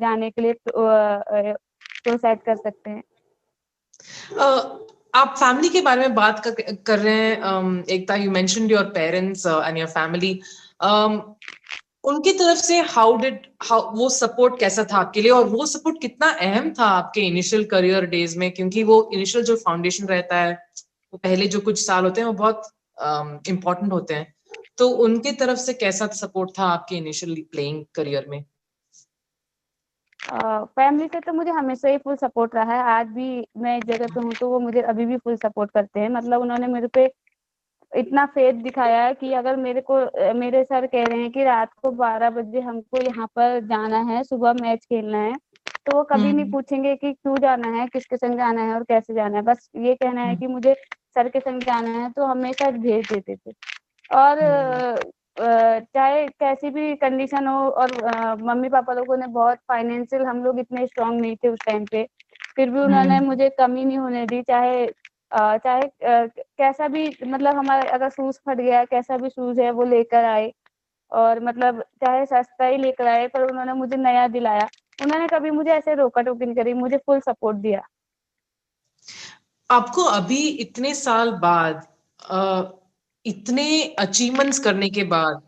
जाने 0.00 0.30
के 0.30 0.42
लिए 0.42 0.54
प्रोसेट 0.66 2.42
कर 2.42 2.56
सकते 2.56 2.90
हैं। 2.90 3.02
आप 5.14 5.34
फैमिली 5.38 5.68
के 5.68 5.80
बारे 5.80 6.00
में 6.00 6.14
बात 6.14 6.38
कर, 6.44 6.74
कर 6.86 6.98
रहे 6.98 7.14
हैं 7.14 7.84
Ekta 7.90 8.14
you 8.16 8.30
mentioned 8.30 8.72
your 8.72 8.84
parents 8.94 9.46
and 9.46 9.78
your 9.78 9.88
family 9.88 10.32
उनकी 12.04 12.32
तरफ़ 12.32 12.58
से 12.58 12.78
हाउ 12.90 13.16
डिड 13.16 13.38
हाउ 13.62 13.90
वो 13.96 14.08
सपोर्ट 14.10 14.58
कैसा 14.60 14.84
था 14.92 14.96
आपके 14.98 15.22
लिए? 15.22 15.30
और 15.30 15.44
वो 15.46 15.66
सपोर्ट 15.66 16.00
कितना 16.02 16.30
अहम 16.40 16.70
था 16.78 16.84
आपके 16.90 17.20
इनिशियल 17.20 17.64
करियर 17.72 18.06
डेज़ 18.10 18.38
में? 18.38 18.50
क्योंकि 18.50 18.82
वो 18.84 18.96
इनिशियल 19.14 19.44
जो 19.44 19.56
फाउंडेशन 19.56 20.06
रहता 20.06 20.36
है 20.36 20.58
पहले 21.16 21.46
जो 21.46 21.60
कुछ 21.60 21.86
साल 21.86 22.04
होते 22.04 22.20
हैं 22.20 22.28
वो 22.28 22.32
बहुत 22.32 22.62
इम्पोर्टेंट 23.48 23.86
um, 23.86 23.92
होते 23.92 24.14
हैं। 24.14 24.34
तो 24.78 24.88
उनके 24.88 25.32
तरफ़ 25.32 25.58
से 25.58 25.72
कैसा 25.74 26.06
सपोर्ट 26.06 26.50
था 26.58 26.64
आपके 26.64 26.96
इनिशियल 26.96 27.42
प्लेइंग 27.52 27.84
करियर 27.94 28.26
में? 28.28 28.44
फैमिली 30.20 31.06
uh, 31.06 31.12
से 31.12 31.20
तो 31.20 31.32
मुझे 31.32 31.50
हमेशा 31.50 31.88
ही 31.88 31.98
फुल 31.98 32.16
सपोर्ट 32.16 32.54
रहा 32.54 32.72
है। 32.72 32.82
आज 32.82 33.06
भी 33.06 33.46
मैं 33.56 33.78
इस 33.78 33.84
जगह 33.84 34.14
पे 34.14 34.20
हूँ 34.20 34.32
तो 34.32 34.48
वो 34.48 34.60
मुझे 34.60 34.80
अभी 34.80 35.06
भी 35.06 35.16
फुल 35.16 35.36
सपोर्ट 35.36 35.70
करते 35.70 36.00
हैं। 36.00 36.08
मतलब 36.08 36.40
उन्होंने 36.40 36.66
मेरे 36.66 36.86
पे 36.86 37.10
इतना 37.92 38.26
फेथ 38.26 38.52
दिखाया 38.52 39.02
है 39.04 39.14
कि 39.14 39.32
अगर 39.32 39.56
मेरे 39.56 39.80
को 39.90 39.94
मेरे 40.34 40.62
सर 40.64 40.86
कह 40.86 41.04
रहे 41.04 41.20
हैं 41.20 41.30
कि 41.30 41.44
रात 41.44 41.72
को 41.82 41.90
बारह 41.90 42.30
बजे 42.30 42.60
हमको 42.60 43.00
यहाँ 43.02 43.26
पर 43.26 43.60
जाना 43.60 43.98
है 44.02 44.22
सुबह 44.24 44.52
मैच 44.52 44.84
खेलना 44.84 45.18
है 45.18 45.34
तो 45.86 45.96
वो 45.96 46.02
कभी 46.04 46.22
नहीं 46.22 46.32
हम्म। 46.34 46.52
पूछेंगे 46.52 46.94
कि 46.96 47.12
क्यों 47.12 47.36
जाना 47.38 47.68
है 47.70 47.86
किसके 47.88 48.16
संग 48.16 48.38
जाना 48.38 48.62
है 48.62 48.74
और 48.74 48.82
कैसे 48.84 49.14
जाना 49.14 49.36
है 49.36 49.42
बस 49.44 49.68
ये 49.76 49.94
कहना 49.94 50.20
है 50.20 50.28
हम्म। 50.28 50.40
कि 50.40 50.46
मुझे 50.48 50.74
सर 51.14 51.28
के 51.28 51.40
संग 51.40 51.62
जाना 51.62 51.90
है 51.92 52.10
तो 52.10 52.26
हमेशा 52.26 52.70
भेज 52.72 53.12
देते 53.12 53.36
थे 53.36 53.52
और 54.10 54.42
हम्म। 54.42 55.08
चाहे 55.38 56.26
कैसी 56.28 56.70
भी 56.70 56.94
कंडीशन 56.96 57.46
हो 57.46 57.58
और 57.72 57.92
मम्मी 58.42 58.68
पापा 58.68 58.92
लोगों 58.92 59.16
ने 59.16 59.26
बहुत 59.28 59.58
फाइनेंशियल 59.68 60.22
हम 60.22 60.42
लोग 60.44 60.58
इतने 60.58 60.86
स्ट्रांग 60.86 61.20
नहीं 61.20 61.36
थे 61.36 61.48
उस 61.48 61.58
टाइम 61.66 61.84
पे 61.84 62.06
फिर 62.56 62.70
भी 62.70 62.80
उन्होंने 62.80 63.20
मुझे 63.20 63.48
कमी 63.58 63.84
नहीं 63.84 63.98
होने 63.98 64.24
दी 64.26 64.42
चाहे 64.42 64.86
चाहे 65.32 65.82
कैसा 65.98 66.88
भी 66.88 67.08
मतलब 67.24 67.56
हमारे 67.56 67.88
अगर 67.88 68.08
शूज़ 68.08 68.38
फट 68.46 68.56
गया 68.56 68.84
कैसा 68.84 69.16
भी 69.16 69.28
शूज़ 69.28 69.60
है 69.60 69.70
वो 69.70 69.84
लेकर 69.84 70.24
आए 70.24 70.52
और 71.12 71.40
मतलब 71.40 71.80
चाहे 72.04 72.24
सस्ता 72.26 72.64
ही 72.64 72.76
लेकर 72.76 73.06
आए 73.06 73.26
पर 73.28 73.42
उन्होंने 73.42 73.72
मुझे 73.72 73.96
नया 73.96 74.26
दिलाया 74.28 74.66
उन्होंने 75.02 75.26
कभी 75.28 75.50
मुझे 75.50 75.70
ऐसे 75.70 75.94
रोका 75.94 76.22
टोकी 76.22 76.44
नहीं 76.44 76.56
करी 76.56 76.72
मुझे 76.74 76.96
फुल 76.96 77.20
सपोर्ट 77.20 77.56
दिया 77.56 77.82
आपको 79.70 80.04
अभी 80.04 80.46
इतने 80.58 80.94
साल 80.94 81.30
बाद 81.38 81.86
इतने 83.26 83.66
अचीवमेंट्स 83.98 84.58
करने 84.58 84.88
के 84.90 85.04
बाद 85.04 85.42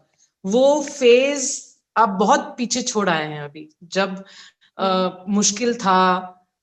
वो 0.44 0.82
फ़ेज़ 0.82 1.50
आप 1.96 2.08
बहुत 2.20 2.54
पीछे 2.58 2.82
छोड़ 2.82 3.08
आए 3.08 3.26
हैं 3.28 3.40
अभी 3.40 3.68
जब 3.92 4.24
आ। 4.78 5.10
मुश्किल 5.28 5.74
था 5.74 5.98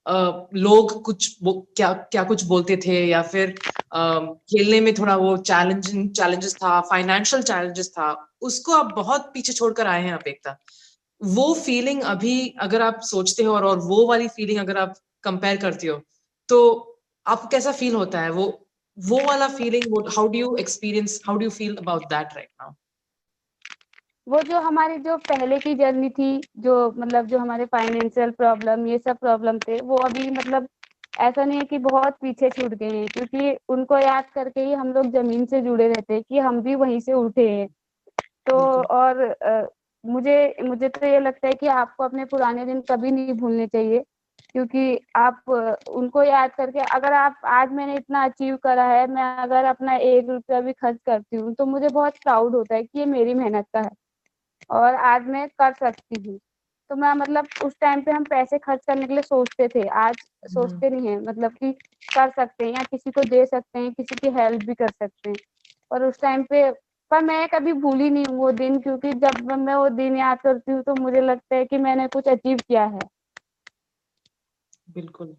आ, 0.06 0.14
लोग 0.54 1.02
कुछ 1.04 1.38
क्या 1.44 1.92
क्या 2.12 2.24
कुछ 2.24 2.44
बोलते 2.44 2.78
थे 2.78 3.04
या 3.06 3.22
फिर 3.24 3.56
आ, 3.94 4.20
खेलने 4.20 4.80
में 4.82 4.94
थोड़ा 4.94 5.16
वो 5.16 5.36
चैलेंजिंग 5.38 6.10
चैलेंजेस 6.10 6.56
था 6.56 6.80
फाइनेंशियल 6.82 7.44
चैलेंजेस 7.44 7.90
था 7.90 8.10
उसको 8.42 8.74
आप 8.74 8.94
बहुत 8.96 9.32
पीछे 9.34 9.54
छोड़कर 9.54 9.88
आए 9.88 10.02
हैं 10.04 10.14
अपेक्षा 10.14 10.58
वो 11.22 11.54
फीलिंग 11.56 12.02
अभी 12.04 12.34
अगर 12.60 12.82
आप 12.82 13.00
सोचते 13.02 13.44
हो 13.44 13.54
और, 13.56 13.66
और 13.66 13.80
वो 13.80 14.08
वाली 14.08 14.28
फीलिंग 14.28 14.60
अगर 14.60 14.78
आप 14.78 14.94
कंपेयर 15.24 15.58
करते 15.58 15.88
हो 15.88 16.00
तो 16.50 16.60
आपको 17.26 17.48
कैसा 17.48 17.72
फील 17.72 17.96
होता 17.96 18.22
है? 18.22 18.30
वो 18.32 18.66
वो 18.98 19.24
वाला 19.28 19.48
feeling 19.48 19.96
how 20.18 20.28
do 20.28 20.40
you 20.40 20.56
experience 20.56 21.22
how 21.28 21.38
do 21.38 21.44
you 21.44 21.50
feel 21.50 21.76
about 21.78 22.06
that 22.06 22.34
right 22.36 22.50
now 22.62 22.74
वो 24.28 24.42
जो 24.42 24.60
हमारी 24.60 24.98
जो 24.98 25.18
पहले 25.20 25.58
की 25.60 25.74
जर्नी 25.76 26.10
थी 26.10 26.28
जो 26.58 26.74
मतलब 26.92 27.26
जो 27.26 27.38
हमारे 27.40 27.66
फाइनेंशियल 27.66 28.32
प्रॉब्लम 28.32 28.86
ये 28.88 28.98
सब 28.98 29.18
प्रॉब्लम 29.18 29.60
थे 29.60 29.80
वो 29.82 29.98
अभी 29.98 30.30
मतलब 30.30 30.68
ऐसा 31.18 31.46
नहीं 31.46 31.60
है 31.60 31.66
कि 31.66 31.78
बहुत 31.78 32.18
पीछे 32.22 32.50
छूट 32.50 32.74
गए 32.74 32.92
हैं 32.98 33.10
क्योंकि 33.10 33.58
उनको 33.70 33.98
याद 33.98 34.30
करके 34.36 34.62
ही 34.62 34.74
हम 34.74 34.94
लोग 34.94 35.12
ज़मीन 35.12 35.46
से 35.46 35.62
जुड़े 35.62 35.88
रहते 35.88 36.14
हैं 36.14 36.24
कि 36.24 36.40
हम 36.40 36.62
भी 36.62 36.76
वहीं 36.76 37.00
से 37.00 37.14
उठे 37.14 37.50
हैं। 37.50 37.68
तो 38.48 38.56
और 38.92 39.24
मुझे 40.04 40.56
मुझे 40.62 40.90
तो 40.90 41.06
ये 41.06 41.20
लगता 41.20 41.48
है 41.48 41.54
कि 41.54 41.68
आपको 41.70 42.04
अपने 42.04 42.26
पुराने 42.26 42.66
दिन 42.66 42.82
कभी 42.82 43.12
नहीं 43.12 43.34
भूलने 43.34 43.68
चाहिए 43.68 44.04
क्योंकि 44.50 45.00
आप 45.16 45.50
उनको 45.90 46.24
याद 46.24 46.52
करके 46.52 46.80
अगर 46.92 47.14
आप 47.14 47.42
आज 47.48 47.72
मैंने 47.72 47.96
इतना 47.96 48.24
अचीव 48.24 48.56
करा 48.58 48.84
है 48.86 49.06
मैं 49.08 49.24
अगर 49.38 49.66
अपना 49.66 49.96
एक 49.96 50.30
रुपया 50.30 50.62
भी 50.62 50.74
खर्च 50.74 50.98
करती 51.06 51.38
हूँ 51.38 51.54
तो 51.54 51.66
मुझे 51.66 51.90
बहुत 51.90 52.18
प्राउड 52.24 52.56
होता 52.56 52.76
है 52.76 52.84
कि 52.84 53.00
ये 53.00 53.06
मेरी 53.08 53.34
मेहनत 53.34 53.66
का 53.74 53.82
है 53.82 53.90
और 54.70 54.96
आज 55.06 55.28
मैं 55.28 55.48
कर 55.50 55.74
सकती 55.76 56.22
हूँ 56.22 56.40
तो 56.90 56.96
मैं 56.96 57.14
मतलब 57.14 57.48
उस 57.64 57.74
टाइम 57.82 58.02
पे 58.02 58.12
हम 58.12 58.24
पैसे 58.24 58.58
खर्च 58.58 58.86
करने 58.88 59.08
के 59.08 59.14
लिए 59.14 59.22
सोचते 59.22 59.68
थे 59.68 59.88
आज 59.88 60.16
हम्म। 60.16 60.54
सोचते 60.54 60.90
नहीं 60.90 61.08
है 61.08 61.20
मतलब 61.22 61.52
कि 61.54 61.72
कर 62.08 62.30
सकते 62.30 62.66
हैं 62.66 62.72
या 62.72 62.84
किसी 62.84 63.12
को 63.12 63.24
दे 63.26 63.46
सकते 63.46 63.80
हैं 63.80 63.92
किसी 63.94 64.16
की 64.16 64.30
हेल्प 64.32 64.64
भी 64.66 64.74
कर 64.74 64.90
सकते 64.90 65.30
हैं 65.30 65.36
और 65.92 66.04
उस 66.04 66.22
टाइम 66.22 66.44
पे 66.44 66.70
पर 67.12 67.22
मैं 67.22 67.48
कभी 67.48 67.74
भूली 67.74 68.10
नहीं 68.10 68.26
वो 68.26 68.52
दिन 68.52 68.80
क्योंकि 68.80 69.14
जब 69.14 69.52
मैं 69.52 69.76
वो 69.76 69.90
दिन 69.90 70.18
याद 70.18 70.42
करती 70.42 70.72
हूँ 70.72 70.82
तो 70.84 70.96
मुझे 70.96 71.22
लगता 71.22 71.56
है 71.56 71.66
कि 71.66 71.78
मैंने 71.78 72.08
कुछ 72.08 72.28
अचीव 72.28 72.58
किया 72.58 72.84
है। 72.84 73.00
बिल्कुल। 74.90 75.36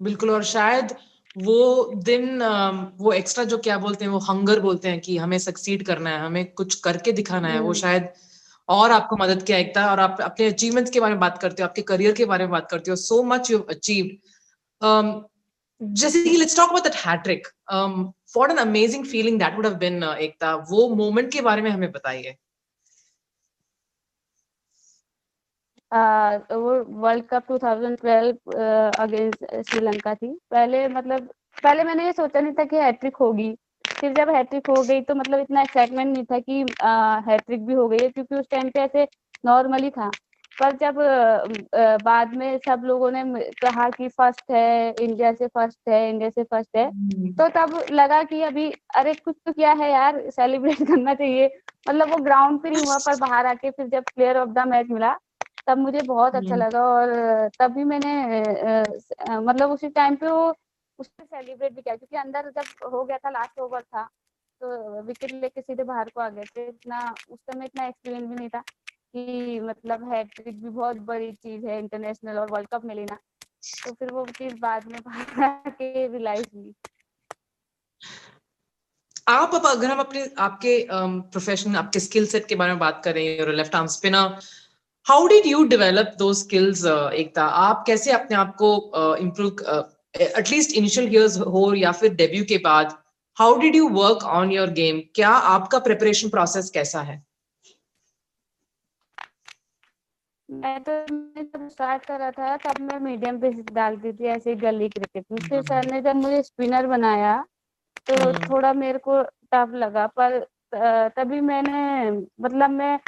बिल्कुल 0.00 0.30
और 0.30 0.44
शायद 0.44 0.94
वो 1.36 1.92
दिन 1.94 2.42
वो 2.98 3.12
एक्स्ट्रा 3.12 3.44
जो 3.44 3.58
क्या 3.58 3.78
बोलते 3.78 4.04
हैं 4.04 4.12
वो 4.12 4.18
हंगर 4.18 4.60
बोलते 4.60 4.88
हैं 4.88 5.00
कि 5.00 5.16
हमें 5.18 5.38
सक्सीड 5.38 5.86
करना 5.86 6.10
है 6.10 6.18
हमें 6.18 6.44
कुछ 6.52 6.74
करके 6.74 7.12
दिखाना 7.12 7.48
है 7.48 7.58
वो 7.58 7.64
हम्म। 7.64 7.72
शायद 7.72 8.08
और 8.68 8.92
आपको 8.92 9.16
मदद 9.16 9.42
किया। 9.42 9.58
एकता 9.58 9.90
और 9.90 10.00
आप 10.00 10.20
अपने 10.20 10.46
अचीवमेंट्स 10.46 10.90
के 10.90 11.00
बारे 11.00 11.14
में 11.14 11.20
बात 11.20 11.38
करते 11.38 11.62
हो 11.62 11.68
आपके 11.68 11.82
करियर 11.82 12.12
के 12.12 12.24
बारे 12.24 12.44
में 12.44 12.50
बात 12.50 12.70
करते 12.70 12.90
हो 12.90 12.96
सो 12.96 13.22
मच 13.22 13.50
यू 13.50 13.58
अचीव 13.58 14.16
जैसे 15.92 16.24
let's 16.38 16.56
talk 16.56 16.70
about 16.70 16.84
that 16.84 16.96
hat trick 17.06 17.48
what 17.72 18.50
an 18.50 18.56
amazing 18.58 19.04
feeling 19.06 19.38
that 19.40 19.56
would 19.56 19.66
have 19.66 19.74
been 19.78 20.02
Ekta 20.04 20.54
वो 20.70 20.88
मोमेंट 20.96 21.32
के 21.32 21.40
बारे 21.42 21.62
में 21.62 21.70
हमें 21.70 21.90
बताइए। 21.92 22.36
वो 25.92 26.72
वर्ल्ड 27.00 27.24
कप 27.30 27.50
2012 27.50 28.90
अगेंस्ट 29.00 29.44
श्रीलंका 29.62 30.14
थी। 30.14 30.28
पहले 30.50 30.86
मतलब 30.88 31.28
पहले 31.62 31.84
मैंने 31.84 32.04
ये 32.06 32.12
सोचा 32.12 32.40
नहीं 32.40 32.52
था 32.52 32.64
कि 32.64 32.76
हैट्रिक 32.76 33.16
होगी। 33.16 33.54
फिर 33.84 34.12
जब 34.14 34.30
हैट्रिक 34.34 34.66
हो 34.70 34.82
गई 34.82 35.00
तो 35.02 35.14
मतलब 35.14 35.40
इतना 35.40 35.62
एक्साइटमेंट 35.62 36.12
नहीं 36.12 36.24
था 36.24 36.38
कि 36.40 36.60
हैट्रिक 37.30 37.66
भी 37.66 37.74
हो 37.74 37.88
गई 37.88 37.98
है, 37.98 38.08
क्योंकि 38.08 38.34
उस 38.36 38.46
टाइम 38.50 38.68
पे 38.70 38.80
ऐसे 38.80 39.06
नॉर्मली 39.44 39.90
था। 39.90 40.10
पर 40.54 40.76
जब 40.76 40.98
बाद 42.02 42.34
में 42.34 42.58
सब 42.58 42.82
लोगों 42.84 43.10
ने 43.10 43.22
कहा 43.54 43.88
कि 43.90 44.08
फ़र्स्ट 44.10 44.50
है 44.50 44.94
इंडिया 44.94 45.32
से 45.32 45.46
फ़र्स्ट 45.48 45.88
है 45.88 46.08
इंडिया 46.10 46.30
से 46.30 46.42
फ़र्स्ट 46.44 46.76
है 46.76 46.86
हम्म। 46.86 47.32
तो 47.32 47.48
तब 47.50 47.78
लगा 47.92 48.22
कि 48.22 48.42
अभी 48.44 48.70
अरे 48.96 49.14
कुछ 49.14 49.36
तो 49.46 49.52
क्या 49.52 49.72
है 49.74 49.90
यार 49.90 50.20
सेलिब्रेट 50.30 50.78
करना 50.88 51.14
चाहिए 51.14 51.50
मतलब 51.86 52.10
वो 52.10 52.16
ग्राउंड 52.24 52.60
पे 52.62 52.70
नहीं 52.70 52.84
हुआ 52.84 52.98
पर 53.06 53.16
बाहर 53.18 53.46
आके 53.46 53.70
फिर 53.70 53.88
जब 53.88 54.04
प्लेयर 54.14 54.38
ऑफ़ 54.38 54.50
द 54.50 54.66
मैच 54.68 54.90
मिला 54.90 55.16
तब 55.66 55.78
मुझे 55.78 56.00
बहुत 56.02 56.34
अच्छा 56.34 56.50
हम्म। 56.50 56.62
लगा 56.62 56.82
और 56.86 57.48
तभी 57.58 57.84
मैंने 57.84 58.80
मतलब 59.40 59.70
उसी 59.70 59.88
टाइम 59.90 60.16
पे 60.16 60.28
वो 60.28 60.54
उससे 60.98 61.24
सेलिब्रेट 61.24 61.72
भी 61.72 61.82
किया 61.82 61.96
क्योंकि 61.96 62.16
अंदर 62.18 62.50
जब 62.52 62.88
हो 62.92 63.04
गया 63.04 63.18
था 63.18 63.30
लास्ट 63.30 63.58
ओवर 63.60 63.80
था 63.82 64.08
तो 64.60 65.00
विकेट 65.02 65.32
लेके 65.34 65.60
सीधे 65.60 65.82
बाहर 65.84 66.08
को 66.08 66.20
आ 66.20 66.28
गए 66.28 66.44
थे 66.46 66.66
इतना 66.66 67.00
उस 67.30 67.38
समय 67.40 67.64
इतना 67.64 67.86
एक्सपीरियंस 67.86 68.28
भी 68.28 68.34
नहीं 68.34 68.48
था 68.48 68.62
कि 69.14 69.60
मतलब 69.60 70.12
हैट्रिक 70.12 70.62
भी 70.62 70.68
बहुत 70.70 70.96
बड़ी 71.08 71.30
चीज़ 71.32 71.66
है 71.66 71.78
इंटरनेशनल 71.78 72.38
और 72.38 72.50
वर्ल्ड 72.50 72.68
कप 72.72 72.84
में 72.84 72.94
लेना। 72.94 73.18
तो 73.84 73.92
फिर 73.92 74.12
वो 74.12 74.24
चीज़ 74.38 74.54
बाद 74.60 74.86
में 74.86 75.00
के 75.68 76.06
रियलाइज़ 76.06 76.46
हुई। 76.54 76.72
आप 79.28 79.54
अब 79.54 79.66
अगर 79.66 79.90
हम 79.90 79.98
अपने 79.98 80.26
आपके 80.38 80.86
प्रोफेशन 80.90 81.70
um, 81.70 81.76
आपके 81.76 82.00
स्किल 82.00 82.26
सेट 82.26 82.46
के 82.46 82.54
बारे 82.54 82.72
में 82.72 82.78
बात 82.78 83.00
करें 83.04 83.40
और 83.40 83.52
left 83.54 83.74
arm 83.74 83.86
spinner 83.94 84.38
how 85.06 85.26
did 85.28 85.46
you 85.46 85.64
develop 85.66 86.14
those 86.18 86.32
skills 86.34 86.84
Ekta? 87.14 87.44
आप 87.44 87.84
कैसे 87.86 88.12
अपने 88.12 88.36
आप 88.36 88.54
को 88.56 89.16
इम्प्रूव 89.16 89.62
एटलीस्ट 90.20 90.76
इनिशियल 90.76 91.14
ईयर्स 91.14 91.38
हो 91.54 91.72
या 91.74 91.92
फिर 91.92 92.14
डेब्यू 92.14 92.44
के 92.48 92.58
बाद 92.64 92.96
how 93.36 93.58
did 93.60 93.76
you 93.76 93.88
work 93.90 94.24
on 94.32 94.52
your 94.52 94.70
game 94.72 95.00
क्या 95.14 95.30
आपका 95.52 95.78
प्रिपरेशन 95.80 96.28
प्रोसेस 96.28 96.70
कैसा 96.70 97.00
है? 97.02 97.22
मैं 100.56 100.78
तो 100.82 100.92
जब 101.36 101.68
स्टार्ट 101.68 102.04
कर 102.04 102.18
रहा 102.20 102.30
था 102.30 102.56
तब 102.58 102.80
मैं 102.82 102.98
मीडियम 103.00 103.38
पे 103.40 103.50
डालती 103.72 104.12
थी 104.12 104.24
ऐसे 104.30 104.54
गली 104.58 104.88
क्रिकेट 104.88 105.24
में 105.32 105.38
फिर 105.40 105.62
सर 105.62 105.90
ने 105.92 106.00
जब 106.02 106.16
मुझे 106.16 106.42
स्पिनर 106.42 106.86
बनाया 106.86 107.36
तो 108.06 108.14
हम्म। 108.16 108.44
थोड़ा 108.44 108.72
मेरे 108.74 108.98
को 109.00 109.22
टफ 109.22 109.74
लगा 109.76 110.06
पर 110.16 110.38
तभी 111.10 111.40
मैंने 111.42 112.10
मतलब 112.40 112.70
मैं 112.72 112.98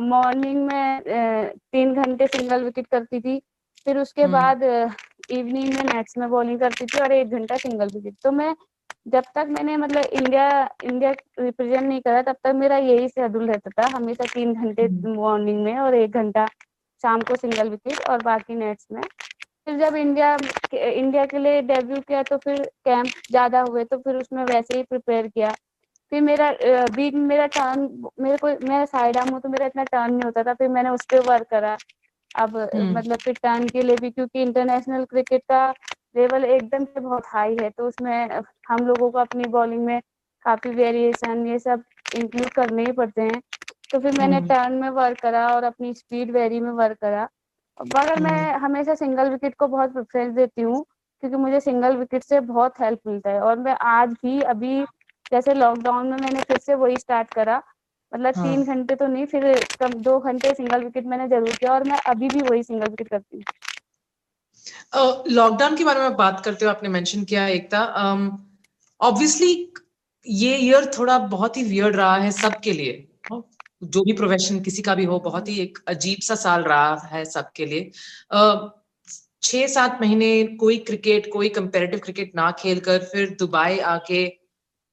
मॉर्निंग 0.00 0.66
में 0.66 1.02
तीन 1.72 1.94
घंटे 1.94 2.26
सिंगल 2.28 2.64
विकेट 2.64 2.86
करती 2.86 3.20
थी 3.20 3.40
फिर 3.86 3.98
उसके 3.98 4.22
हम्म। 4.22 4.32
बाद 4.32 4.62
इवनिंग 4.62 5.74
में 5.74 5.82
नेट्स 5.84 6.18
में 6.18 6.28
बॉलिंग 6.30 6.60
करती 6.60 6.86
थी 6.86 7.02
और 7.02 7.12
एक 7.12 7.30
घंटा 7.30 7.56
सिंगल 7.58 7.88
विकेट 7.94 8.14
तो 8.22 8.30
मैं 8.32 8.54
जब 9.06 9.22
तक 9.34 9.46
मैंने 9.48 9.76
मतलब 9.76 10.04
इंडिया 10.14 10.48
इंडिया 10.84 11.10
रिप्रेजेंट 11.40 11.82
नहीं 11.82 12.00
करा 12.00 12.20
तब 12.22 12.36
तक 12.44 12.52
मेरा 12.54 12.76
यही 12.78 13.08
शेड्यूल 13.08 13.46
रहता 13.46 13.70
था 13.72 13.88
हमेशा 13.88 14.24
तीन 14.34 14.52
घंटे 14.54 14.86
मॉर्निंग 15.06 15.56
हम्म। 15.56 15.64
में 15.64 15.78
और 15.78 15.94
एक 15.94 16.10
घंटा 16.12 16.46
शाम 17.02 17.20
को 17.22 17.36
सिंगल 17.36 17.68
विकेट 17.68 18.08
और 18.10 18.22
बाकी 18.22 18.54
नेट्स 18.56 18.86
में। 18.92 19.02
फिर 19.66 19.78
जब 19.78 19.96
इंडिया 19.96 20.36
इंडिया 20.74 21.24
के 21.26 21.38
लिए 21.38 21.60
डेब्यू 21.64 21.96
किया 21.98 22.22
तो 22.22 22.36
फिर 22.38 22.62
कैंप 22.84 23.06
ज़्यादा 23.30 23.60
हुए 23.62 23.84
तो 23.84 23.98
फिर 23.98 24.16
उसमें 24.16 24.44
वैसे 24.44 24.76
ही 24.76 24.82
प्रिपेयर 24.84 25.26
किया। 25.28 25.50
फिर 26.12 26.20
मेरा 26.22 26.50
बीच 26.88 27.14
में 27.14 27.20
मेरा 27.22 27.46
टर्न 27.48 27.88
मेरे 28.20 28.36
को 28.36 28.48
मेरा 28.68 28.84
साइड 28.86 29.16
आर्म 29.18 29.30
हो 29.30 29.38
तो 29.40 29.48
मेरा 29.48 29.66
इतना 29.66 29.84
टर्न 29.84 30.12
नहीं 30.12 30.22
होता 30.24 30.42
था 30.42 30.54
फिर 30.54 30.68
मैंने 30.70 30.88
उस 30.90 31.04
पर 31.06 31.20
वर्क 31.26 31.46
करा। 31.50 31.76
अब 32.34 32.56
हम्म। 32.56 32.96
मतलब 32.96 33.18
फिर 33.18 33.34
टर्न 33.42 33.68
के 33.68 33.82
लिए 33.82 33.96
भी 33.96 34.10
क्योंकि 34.10 34.42
इंटरनेशनल 34.42 35.04
क्रिकेट 35.04 35.42
का 35.42 35.68
लेवल 36.14 36.44
एकदम 36.46 36.84
से 36.84 37.00
बहुत 37.00 37.26
हाई 37.26 37.56
है 37.60 37.68
तो 37.70 37.86
उसमें 37.88 38.40
हम 38.68 38.86
लोगों 38.86 39.10
को 39.10 39.18
अपनी 39.18 39.44
बॉलिंग 39.50 39.84
में 39.84 40.00
काफ़ी 40.44 40.70
वेरिएशन 40.72 41.46
ये 41.46 41.58
सब 41.58 41.82
इंक्लूड 42.14 42.48
करने 42.50 42.84
ही 42.84 42.92
पड़ते 42.92 43.22
हैं। 43.22 43.40
तो 43.92 43.98
फिर 44.00 44.18
मैंने 44.18 44.40
टर्न 44.42 44.64
हम्म। 44.64 44.80
में 44.80 44.90
वर्क 44.92 45.20
करा 45.20 45.46
और 45.48 45.64
अपनी 45.64 45.92
स्पीड 45.94 46.30
वेरी 46.30 46.60
में 46.60 46.70
वर्क 46.74 46.98
करा 47.00 47.28
मगर 47.78 48.20
मैं 48.20 48.30
हम्म। 48.42 48.64
हमेशा 48.64 48.94
सिंगल 48.94 49.30
विकेट 49.30 49.54
को 49.54 49.66
बहुत 49.68 49.92
प्रेफरेंस 49.92 50.34
देती 50.34 50.62
हूँ 50.62 50.84
क्योंकि 51.22 51.36
मुझे 51.36 51.60
सिंगल 51.60 51.96
विकेट 51.96 52.22
से 52.24 52.40
बहुत 52.46 52.80
हेल्प 52.80 53.00
मिलता 53.06 53.30
है 53.30 53.40
और 53.40 53.58
मैं 53.58 53.76
आज 53.88 54.12
भी 54.22 54.40
अभी 54.52 54.82
जैसे 55.32 55.54
लॉकडाउन 55.54 56.06
में 56.06 56.16
मैंने 56.18 56.40
फिर 56.42 56.58
से 56.60 56.74
वही 56.76 56.96
स्टार्ट 56.98 57.34
करा 57.34 57.62
मतलब 58.12 58.36
हाँ. 58.36 58.46
तीन 58.46 58.64
घंटे 58.64 58.94
तो 58.94 59.06
नहीं 59.06 59.26
फिर 59.26 59.64
कम 59.80 59.92
दो 60.02 60.18
घंटे 60.20 60.54
सिंगल 60.54 60.84
विकेट 60.84 61.06
मैंने 61.06 61.28
ज़रूर 61.28 61.56
किया 61.56 61.72
और 61.72 61.84
मैं 61.84 61.98
अभी 62.06 62.28
भी 62.28 62.40
वही 62.42 62.62
सिंगल 62.62 62.88
विकेट 62.88 63.08
करती 63.08 63.36
हूँ 63.36 63.44
लॉकडाउन 65.30 65.76
के 65.76 65.84
बारे 65.84 66.00
में 66.00 66.16
बात 66.16 66.42
करते 66.44 66.64
हो 66.64 66.70
आपने 66.70 66.88
मेंशन 66.90 67.24
किया 67.24 67.46
एकता 67.50 67.86
ऑब्वियसली 69.00 69.54
ये 70.26 70.56
ईयर 70.58 70.90
थोड़ा 70.98 71.18
बहुत 71.30 71.56
ही 71.56 71.62
वियर्ड 71.64 71.96
रहा 71.96 72.16
है 72.16 72.30
सबके 72.32 72.72
लिए 72.72 72.92
जो 73.82 74.02
भी 74.04 74.12
प्रोफेशन 74.12 74.60
किसी 74.60 74.82
का 74.82 74.94
भी 74.94 75.04
हो, 75.04 75.18
बहुत 75.20 75.48
ही 75.48 75.58
एक 75.60 75.78
अजीब 75.88 76.18
सा 76.22 76.34
साल 76.34 76.62
रहा 76.64 77.08
है 77.12 77.24
सबके 77.24 77.66
लिए। 77.66 77.90
छह 79.42 79.66
सात 79.66 79.98
महीने 80.00 80.44
कोई 80.60 80.76
क्रिकेट 80.88 81.32
कोई 81.32 81.48
कंपेरेटिव 81.48 82.00
क्रिकेट 82.00 82.34
ना 82.36 82.50
खेलकर 82.58 82.98
फिर 83.04 83.30
दुबई 83.38 83.78
आके 83.78 84.24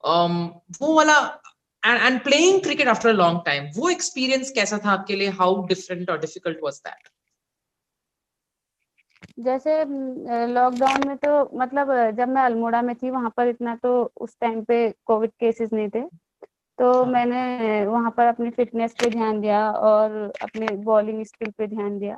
वो 0.03 0.93
वाला, 0.96 1.15
and 1.84 2.22
playing 2.24 2.60
cricket 2.62 2.88
after 2.88 3.10
a 3.10 3.13
long 3.13 3.38
time, 3.43 3.67
वो 3.75 3.91
experience 3.91 4.50
कैसा 4.51 4.77
था 4.77 4.91
आपके 4.91 5.15
लिए? 5.15 5.29
हाउ 5.39 5.65
डिफरेंट 5.67 6.10
और 6.10 6.19
difficult 6.22 6.63
was 6.65 6.79
that? 6.88 7.12
जैसे 9.39 9.74
लॉकडाउन 10.48 11.08
में 11.08 11.15
तो 11.17 11.58
मतलब 11.60 11.91
जब 12.17 12.29
मैं 12.29 12.41
अल्मोड़ा 12.41 12.81
में 12.81 12.96
थी, 12.96 13.10
वहाँ 13.10 13.34
पर 13.38 13.48
इतना 13.48 13.75
तो 13.75 14.12
उस 14.17 14.36
टाइम 14.41 14.63
पे 14.63 14.89
कोविड 15.05 15.29
केसेस 15.39 15.69
नहीं 15.74 15.89
थे। 15.89 16.01
तो 16.79 16.91
हाँ. 16.93 17.12
मैंने 17.12 17.86
वहाँ 17.86 18.12
पर 18.17 18.25
अपनी 18.25 18.50
फिटनेस 18.50 18.93
पे 18.93 19.09
ध्यान 19.09 19.39
दिया 19.41 19.69
और 19.71 20.12
अपने 20.41 20.75
बॉलिंग 20.83 21.24
स्किल 21.25 21.51
पे 21.51 21.67
ध्यान 21.67 21.98
दिया 22.00 22.15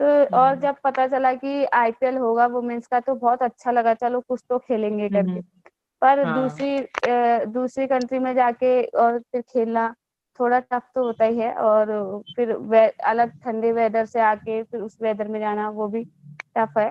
तो 0.00 0.04
और 0.04 0.48
हम्म। 0.48 0.60
जब 0.60 0.76
पता 0.84 1.06
चला 1.06 1.32
कि 1.34 1.64
आईपीएल 1.74 2.16
होगा 2.16 2.46
वुमेन्स 2.46 2.86
का 2.86 3.00
तो 3.00 3.14
बहुत 3.14 3.42
अच्छा 3.42 3.70
लगा 3.70 3.94
चलो 3.94 4.20
कुछ 4.20 4.40
तो 4.48 4.58
खेलेंगे 4.58 5.08
करके 5.08 5.30
हम्म। 5.30 5.42
पर 6.02 6.24
हाँ. 6.24 6.42
दूसरी 6.42 6.78
दूसरी 7.52 7.86
कंट्री 7.86 8.18
में 8.18 8.34
जाके 8.34 8.82
और 8.84 9.18
फिर 9.22 9.42
खेलना 9.42 9.94
थोड़ा 10.40 10.58
टफ 10.60 10.82
तो 10.94 11.02
होता 11.02 11.24
ही 11.24 11.38
है 11.38 11.52
और 11.54 12.22
फिर 12.36 12.52
वे, 12.52 12.86
अलग 12.88 13.38
ठंडे 13.40 13.72
वेदर 13.72 14.06
से 14.06 14.20
आके 14.20 14.62
फिर 14.62 14.80
उस 14.80 14.96
वेदर 15.02 15.28
में 15.28 15.38
जाना 15.40 15.68
वो 15.70 15.88
भी 15.88 16.04
टफ 16.56 16.78
है 16.78 16.90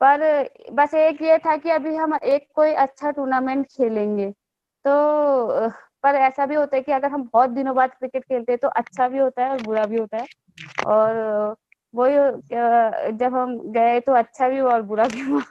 पर 0.00 0.48
बस 0.72 0.94
एक 0.94 1.22
ये 1.22 1.38
था 1.38 1.56
कि 1.56 1.70
अभी 1.70 1.94
हम 1.94 2.14
एक 2.14 2.46
कोई 2.54 2.72
अच्छा 2.78 3.10
टूर्नामेंट 3.10 3.66
खेलेंगे 3.66 4.30
तो 4.84 5.68
पर 6.04 6.14
ऐसा 6.20 6.46
भी 6.46 6.54
होता 6.54 6.76
है 6.76 6.82
कि 6.82 6.92
अगर 6.92 7.08
हम 7.08 7.28
बहुत 7.32 7.50
दिनों 7.50 7.74
बाद 7.74 7.90
क्रिकेट 7.90 8.24
खेलते 8.24 8.52
हैं 8.52 8.58
तो 8.58 8.68
अच्छा 8.68 9.08
भी 9.08 9.18
होता 9.18 9.44
है 9.44 9.50
और 9.50 9.62
बुरा 9.62 9.84
भी 9.86 9.98
होता 9.98 10.16
है। 10.16 10.26
और 10.86 11.56
वही 11.94 13.12
जब 13.18 13.34
हम 13.34 13.58
गए 13.72 14.00
तो 14.00 14.12
अच्छा 14.14 14.48
भी 14.48 14.58
हुआ 14.58 14.72
और 14.72 14.82
बुरा 14.82 15.06
भी 15.08 15.20
हुआ। 15.20 15.42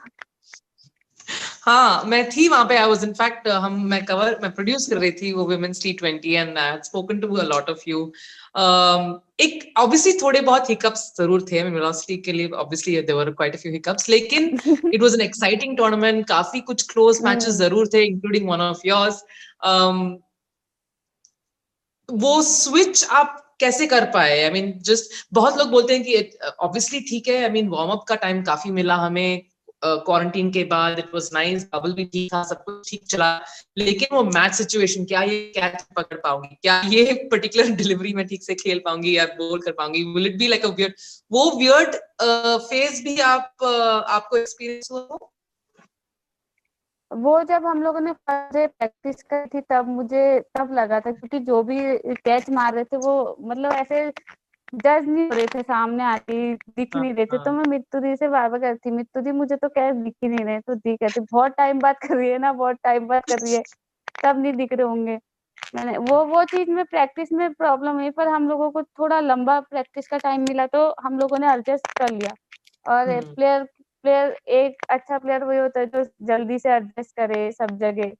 हाँ 1.62 2.04
मैं 2.04 2.28
थी 2.30 2.46
वहाँ 2.48 2.64
पे 2.64 2.76
आई 2.76 2.88
वाज 2.88 3.04
इनफैक्ट 3.04 3.46
हम 3.48 3.80
मैं 3.90 4.04
कवर 4.04 4.38
मैं 4.42 4.50
प्रोड्यूस 4.54 4.86
कर 4.88 4.98
रही 4.98 5.10
थी 5.12 5.32
वो 5.32 5.44
women's 5.44 5.82
T 5.82 5.92
twenty 5.92 6.32
and 6.34 6.58
I 6.58 6.78
spoken 6.84 7.20
to 7.20 7.36
a 7.36 7.44
lot 7.44 7.70
of 7.70 7.82
you 7.88 8.00
एक 9.40 9.72
ऑब्वियसली 9.78 10.12
थोड़े 10.22 10.40
बहुत 10.40 10.70
हिकअप्स 10.70 11.06
ज़रूर 11.18 11.46
थे 11.52 11.62
वेलोसिटी 11.62 12.16
के 12.16 12.32
लिए 12.32 12.48
obviously 12.56 12.94
there 12.96 13.18
were 13.18 13.30
quite 13.30 13.54
a 13.54 13.58
few 13.58 13.72
hiccups 13.72 14.08
लेकिन 14.08 14.58
it 14.66 15.00
was 15.02 15.14
an 15.14 15.20
exciting 15.20 15.76
tournament 15.76 16.26
काफ़ी 16.28 16.60
कुछ 16.62 16.82
क्लोज 16.92 17.22
मैचेस 17.22 17.48
hmm. 17.48 17.58
ज़रूर 17.58 17.88
थे 17.94 18.04
इंक्लूडिंग 18.06 18.48
वन 18.50 18.60
ऑफ़ 18.60 18.86
योर्स 18.86 19.22
वो 22.08 22.40
स्विच 22.42 23.04
आप 23.12 23.40
कैसे 23.60 23.86
कर 23.86 24.04
पाए? 24.12 24.42
आई 24.42 24.50
मीन 24.50 24.72
जस्ट 24.84 25.10
बहुत 25.34 25.58
लोग 25.58 25.68
बोलते 25.70 25.94
हैं 25.94 26.02
कि 26.04 26.38
ऑब्वियसली 26.60 27.00
ठीक 27.10 27.28
है। 27.28 27.42
आई 27.42 27.48
मीन 27.50 27.68
वार्म 27.68 27.90
अप 27.90 28.04
का 28.08 28.14
टाइम 28.16 28.42
काफ़ी 28.44 28.70
मिला 28.70 28.96
हमें। 28.98 29.42
क्वारंटीन 29.82 30.50
के 30.52 30.62
बाद 30.64 30.98
इट 30.98 31.06
वाज 31.14 31.28
नाइस 31.34 31.64
बबल 31.74 31.92
भी 31.92 32.04
ठीक 32.04 32.32
था, 32.32 32.42
सब 32.44 32.62
कुछ 32.64 32.90
ठीक 32.90 33.04
चला। 33.10 33.28
लेकिन 33.78 34.16
वो 34.16 34.22
मैच 34.24 34.54
सिचुएशन 34.54 35.04
क्या 35.04 35.22
ये 35.22 35.38
कैच 35.56 35.82
पकड़ 35.96 36.16
पाऊँगी? 36.18 36.56
क्या 36.62 36.80
ये 36.88 37.12
पर्टिकुलर 37.32 37.70
डिलीवरी 37.76 38.12
में 38.14 38.26
ठीक 38.26 38.42
से 38.44 38.54
खेल 38.54 38.78
पाऊँगी 38.84 39.16
या 39.16 39.24
बोल 39.38 39.60
कर 39.60 39.72
पाऊँगी? 39.72 40.02
Will 40.14 40.26
it 40.26 40.38
be 40.38 40.48
like 40.48 40.64
a 40.64 40.68
weird 40.70 40.94
वो 41.30 41.50
वियर्ड 41.58 41.94
फ़ेज़ 42.70 43.02
भी 43.04 43.18
आप 43.22 43.64
आपको 43.64 44.36
एक्सपीरियंस 44.36 44.88
हुआ? 44.92 45.18
वो 47.16 47.42
जब 47.44 47.66
हम 47.66 47.82
लोगों 47.82 48.00
ने 48.00 48.12
प्रैक्टिस 48.28 49.22
करी 49.24 49.46
थी 49.48 49.60
तब 49.70 49.88
मुझे 49.88 50.40
तब 50.54 50.72
लगा 50.72 51.00
था 51.00 51.10
क्योंकि 51.12 51.38
जो 51.40 51.62
भी 51.62 51.78
कैच 52.16 52.48
मार 52.50 52.74
रहे 52.74 52.84
थे 52.84 52.96
वो 52.98 53.36
मतलब 53.40 53.72
ऐसे 53.72 54.08
जज 54.74 55.08
नहीं 55.08 55.24
हो 55.24 55.34
रहे 55.34 55.46
थे 55.46 55.62
सामने 55.62 56.04
आके 56.04 56.54
दिख 56.54 56.96
नहीं 56.96 57.12
रहे 57.14 57.26
थे। 57.26 57.38
तो 57.38 57.50
हाँ. 57.50 57.52
मैं 57.52 57.64
मित्तू 57.68 58.00
दी 58.00 58.14
से 58.16 58.28
बार 58.28 58.48
बार 58.50 58.60
करती 58.60 58.90
मित्तू 58.90 59.20
दी 59.20 59.32
मुझे 59.32 59.56
तो 59.56 59.68
कैच 59.70 59.94
दिख 59.96 60.14
ही 60.22 60.28
नहीं 60.28 60.44
रहे 60.44 60.60
तो 60.60 60.74
दी 60.76 60.96
कहती 60.96 61.20
बहुत 61.22 61.52
टाइम 61.56 61.80
बात 61.80 61.98
कर 61.98 62.16
रही 62.16 62.30
है 62.30 62.38
ना 62.38 62.52
बहुत 62.54 62.76
टाइम 62.84 63.06
बात 63.08 63.24
कर 63.24 63.38
रही 63.38 63.54
है 63.54 63.62
तब 64.22 64.38
नहीं 64.38 64.52
दिख 64.54 64.72
रहे 64.72 64.86
होंगे। 64.86 65.18
मैंने 65.74 65.96
वो 66.00 66.24
वो 66.26 66.42
चीज़ 66.46 66.70
में 66.70 66.84
प्रैक्टिस 66.84 67.32
में 67.32 67.52
प्रॉब्लम 67.54 67.94
हुई 67.94 68.10
पर 68.10 68.28
हम 68.28 68.48
लोगों 68.48 68.70
को 68.70 68.82
थोड़ा 68.82 69.20
लंबा 69.22 69.58
प्रैक्टिस 69.62 70.08
का 70.08 70.18
टाइम 70.18 70.40
मिला 70.48 70.66
तो 70.68 70.88
हम 71.04 71.18
लोगों 71.18 71.38
ने 71.38 71.52
एडजस्ट 71.52 71.98
कर 71.98 72.10
लिया। 72.10 72.34
और 72.86 73.20
प्लेयर 73.34 73.66
प्लेयर 74.04 74.36
एक 74.56 74.84
अच्छा 74.90 75.18
प्लेयर 75.18 75.44
वही 75.44 75.58
होता 75.58 75.80
है 75.80 75.86
जो 75.86 76.04
जल्दी 76.26 76.58
से 76.58 76.70
एडजस्ट 76.74 77.16
करे 77.20 77.50
सब 77.52 77.78
जगह 77.80 78.12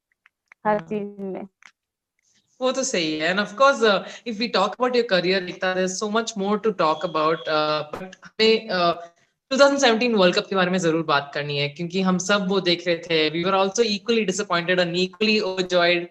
हर 0.67 0.76
हाँ। 0.76 0.87
चीज़ 0.88 1.23
में। 1.23 1.47
वो 2.61 2.71
तो 2.73 2.83
सही 2.85 3.19
है 3.19 3.31
and 3.31 3.41
of 3.41 3.55
course 3.57 3.83
if 4.26 4.38
we 4.38 4.49
talk 4.50 4.75
about 4.75 4.97
your 4.97 5.07
career 5.11 5.49
Ekta 5.49 5.73
there 5.75 5.88
so 5.88 6.09
much 6.11 6.33
more 6.38 6.59
to 6.59 6.71
talk 6.79 7.05
about 7.05 7.49
but 7.95 8.17
हमें 8.25 8.69
uh, 8.71 8.95
2017 9.50 10.14
वर्ल्ड 10.17 10.37
कप 10.37 10.47
के 10.49 10.57
बारे 10.57 10.71
में 10.71 10.79
ज़रूर 10.79 11.03
बात 11.07 11.31
करनी 11.35 11.59
है 11.59 11.69
क्योंकि 11.69 12.00
हम 12.03 12.19
सब 12.19 12.47
वो 12.49 12.61
देख 12.69 12.87
रहे 12.87 12.97
थे। 12.99 13.29
We 13.31 13.43
were 13.45 13.55
also 13.55 13.83
equally 13.83 14.25
disappointed 14.25 14.81
and 14.81 14.97
equally 14.97 15.38
overjoyed 15.41 16.09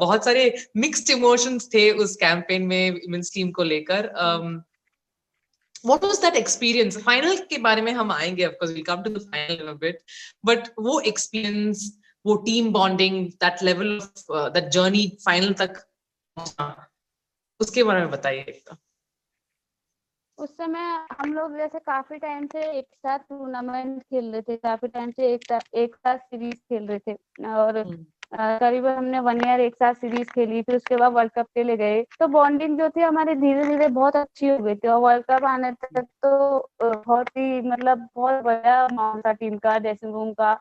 बहुत 0.00 0.24
सारे 0.24 0.42
मिक्स्ड 0.76 1.10
इमोशंस 1.10 1.68
थे 1.74 1.90
उस 2.04 2.16
कैंपेन 2.16 2.62
में 2.66 2.90
वुमेन्स 2.92 3.32
टीम 3.34 3.50
को 3.50 3.62
लेकर। 3.64 4.10
Um, 4.24 4.48
what 5.84 6.02
was 6.02 6.20
that 6.20 6.36
experience 6.36 6.96
final 6.96 7.40
के 7.50 7.58
बारे 7.58 7.82
में 7.82 7.92
हम 7.92 8.12
आएँगे 8.12 8.46
of 8.46 8.58
course 8.58 8.72
we'll 8.72 8.84
come 8.84 9.02
to 9.04 9.10
the 9.10 9.20
final 9.20 9.60
in 9.60 9.68
a 9.68 9.74
bit 9.74 10.02
but 10.44 10.70
वो 10.78 11.00
experience 11.02 11.84
वो 12.24 12.36
team 12.46 12.72
bonding 12.72 13.32
that 13.40 13.62
level 13.62 13.96
of 13.98 14.10
uh, 14.30 14.48
that 14.50 14.72
journey 14.72 15.18
final 15.28 15.54
तक 15.54 15.84
उसके 17.60 17.82
बारे 17.82 18.00
में 18.00 18.10
बताइए 18.10 18.44
एक 18.48 18.76
उस 20.38 20.56
समय 20.56 21.06
हम 21.20 21.32
लोग 21.34 21.56
जैसे 21.56 21.78
काफ़ी 21.78 22.18
टाइम 22.18 22.46
से 22.46 22.60
एक 22.78 22.86
साथ 22.94 23.18
टूर्नामेंट 23.18 24.02
खेल 24.02 24.30
रहे 24.32 24.42
थे 24.42 24.56
काफ़ी 24.56 24.88
टाइम 24.88 25.10
से 25.10 25.32
एक 25.34 25.44
साथ 25.44 25.74
एक 25.74 25.96
साथ 25.96 26.18
सीरीज़ 26.18 26.54
खेल 26.54 26.86
रहे 26.86 26.98
थे 26.98 27.46
और 27.52 27.84
करीबन 28.32 28.92
हमने 28.92 29.20
वन 29.20 29.40
ईयर 29.42 29.60
एक 29.60 29.74
साथ 29.74 29.94
सीरीज़ 29.94 30.30
खेली 30.30 30.60
फिर 30.62 30.76
उसके 30.76 30.96
बाद 30.96 31.12
वर्ल्ड 31.12 31.32
कप 31.34 31.46
के 31.54 31.62
लिए 31.64 31.76
गए। 31.76 32.02
तो 32.20 32.26
बॉन्डिंग 32.28 32.78
जो 32.78 32.88
थी 32.90 33.00
हमारी 33.00 33.34
धीरे 33.36 33.64
धीरे 33.66 33.88
बहुत 33.90 34.16
अच्छी 34.16 34.48
हो 34.48 34.58
गई 34.58 34.74
थी 34.76 34.88
और 34.88 35.00
वर्ल्ड 35.02 35.24
कप 35.30 35.44
आने 35.46 35.70
तक 35.74 36.00
तो 36.24 36.68
बहुत 36.82 37.28
ही 37.38 37.60
मतलब 37.62 38.08
बहुत 38.16 38.42
बड़ा 38.44 38.86
माहौल 38.88 39.20
था 39.20 39.32
टीम 39.34 39.56
का 39.58 39.78
ड्रेसिंग 39.78 40.12
रूम 40.14 40.32
का 40.34 40.54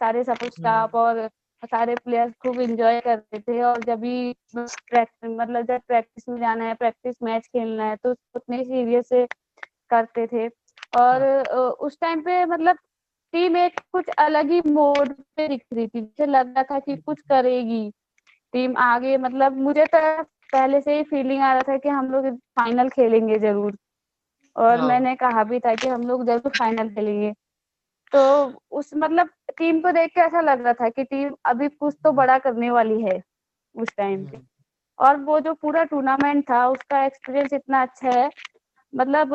सारे 0.00 0.24
सपोर्ट 0.24 0.52
स्टाफ 0.54 0.94
और 0.96 1.26
सारे 1.62 1.94
प्लेयर्स 1.96 2.32
खूब 2.42 2.60
एंजॉय 2.60 3.00
करते 3.00 3.38
थे 3.38 3.60
और 3.62 3.82
जब 3.82 4.00
भी 4.00 4.34
मतलब 4.56 5.62
जब 5.62 5.80
प्रैक्टिस 5.88 6.28
में 6.28 6.38
जाना 6.40 6.64
है 6.64 6.74
प्रैक्टिस 6.74 7.16
मैच 7.22 7.46
खेलना 7.46 7.84
है 7.84 7.96
तो 7.96 8.10
उतने 8.36 8.62
सीरियस 8.64 9.08
से 9.08 9.26
करते 9.90 10.26
थे। 10.26 10.48
और 10.92 11.22
हाँ। 11.22 11.68
उस 11.80 11.98
टाइम 12.00 12.20
पे 12.22 12.44
मतलब 12.46 12.78
टीम 13.32 13.56
एक 13.56 13.80
कुछ 13.92 14.08
अलग 14.18 14.50
ही 14.50 14.60
मोड 14.66 15.12
पे 15.36 15.46
दिख 15.48 15.62
रही 15.72 15.86
थी। 15.88 16.00
जैसे 16.00 16.26
लग 16.26 16.54
रहा 16.54 16.62
था 16.64 16.78
कि 16.78 16.96
कुछ 16.96 17.20
करेगी। 17.22 17.90
टीम 18.54 18.76
आगे 18.78 19.16
मतलब 19.18 19.56
मुझे 19.58 19.84
तो 19.86 19.98
पहले 20.52 20.80
से 20.80 20.96
ही 20.96 21.02
फीलिंग 21.02 21.42
आ 21.42 21.52
रहा 21.52 21.62
था 21.62 21.76
कि 21.76 21.88
हम 21.88 22.10
लोग 22.12 22.26
फाइनल 22.58 22.88
खेलेंगे 22.88 23.38
ज़रूर। 23.38 23.76
और 24.56 24.78
हाँ। 24.78 24.88
मैंने 24.88 25.14
कहा 25.16 25.44
भी 25.44 25.58
था 25.60 25.74
कि 25.74 25.88
हम 25.88 26.06
लोग 26.06 26.24
ज़रूर 26.26 26.52
फाइनल 26.52 26.88
खेलेंगे। 26.94 27.32
तो 28.12 28.20
उस 28.70 28.90
मतलब 28.96 29.28
टीम 29.58 29.80
को 29.80 29.90
देख 29.92 30.10
के 30.10 30.20
ऐसा 30.20 30.40
लग 30.40 30.62
रहा 30.64 30.72
था 30.72 30.88
कि 30.88 31.04
टीम 31.04 31.34
अभी 31.46 31.68
कुछ 31.68 31.94
तो 32.04 32.12
बड़ा 32.12 32.38
करने 32.38 32.70
वाली 32.70 33.00
है 33.02 33.20
उस 33.74 33.94
टाइम 33.96 34.24
पे। 34.26 34.40
और 34.98 35.16
वो 35.18 35.38
जो 35.40 35.54
पूरा 35.54 35.84
टूर्नामेंट 35.84 36.44
था 36.50 36.66
उसका 36.68 37.04
एक्सपीरियंस 37.04 37.52
इतना 37.52 37.82
अच्छा 37.82 38.10
है। 38.10 38.30
मतलब 38.92 39.34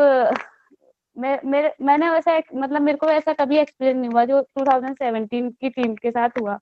मैं 1.18 1.40
मेरे 1.46 1.74
मैंने 1.82 2.10
वैसा 2.10 2.38
मतलब 2.56 2.82
मेरे 2.82 2.98
को 2.98 3.10
ऐसा 3.10 3.34
कभी 3.34 3.58
एक्सपीरियंस 3.58 3.98
नहीं 4.00 4.10
हुआ 4.10 4.24
जो 4.26 4.42
2017 4.60 5.28
की 5.62 5.70
टीम 5.70 5.96
के 5.98 6.12
साथ 6.12 6.30
हुआ। 6.38 6.58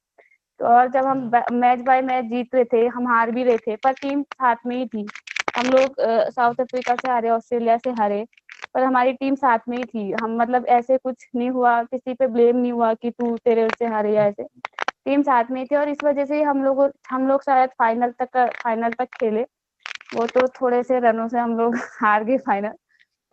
तो 0.59 0.65
और 0.67 0.87
जब 0.91 1.05
हम 1.05 1.31
मैच 1.53 1.79
बाय 1.81 2.01
मैच 2.03 2.25
जीत 2.25 2.55
रहे 2.55 2.65
थे 2.73 2.85
हम 2.87 3.07
हार 3.07 3.31
भी 3.31 3.43
रहे 3.43 3.57
थे 3.59 3.75
पर 3.77 3.93
टीम 3.93 4.23
साथ 4.23 4.55
में 4.67 4.75
ही 4.77 4.85
थी। 4.87 5.11
हम 5.55 5.69
लोग 5.69 5.95
साउथ 6.01 6.61
अफ्रीका 6.61 6.95
से 6.95 7.07
हारे 7.09 7.29
ऑस्ट्रेलिया 7.29 7.77
से 7.77 7.91
हारे 7.93 8.25
पर 8.75 8.83
हमारी 8.83 9.13
टीम 9.13 9.35
साथ 9.35 9.59
में 9.69 9.77
ही 9.77 9.85
थी। 9.85 10.11
हम 10.13 10.37
मतलब 10.37 10.65
ऐसे 10.69 10.97
कुछ 10.97 11.27
नहीं 11.35 11.49
हुआ 11.51 11.81
किसी 11.83 12.13
पे 12.13 12.27
ब्लेम 12.27 12.57
नहीं 12.57 12.71
हुआ 12.71 12.93
कि 12.95 13.11
तू 13.11 13.35
तेरे 13.45 13.71
से 13.71 13.85
हारे 13.87 14.15
या 14.15 14.25
ऐसे। 14.27 14.43
टीम 15.05 15.21
साथ 15.23 15.51
में 15.51 15.59
ही 15.61 15.67
थी 15.67 15.75
और 15.75 15.89
इस 15.89 16.03
वजह 16.03 16.25
से 16.25 16.41
हम 16.43 16.63
लोग 16.63 16.81
हम 17.09 17.27
लोग 17.27 17.43
शायद 17.43 17.69
फाइनल 17.79 18.11
तक 18.21 18.37
फाइनल 18.63 18.93
तक 18.93 19.05
खेले। 19.13 19.45
वो 20.11 20.27
तो 20.29 20.47
थोड़े 20.61 20.83
से 20.83 20.99
रनों 21.01 21.27
से 21.29 21.39
हम 21.39 21.57
लोग 21.57 21.75
हार 22.01 22.23
गए 22.23 22.37
फाइनल 22.39 22.73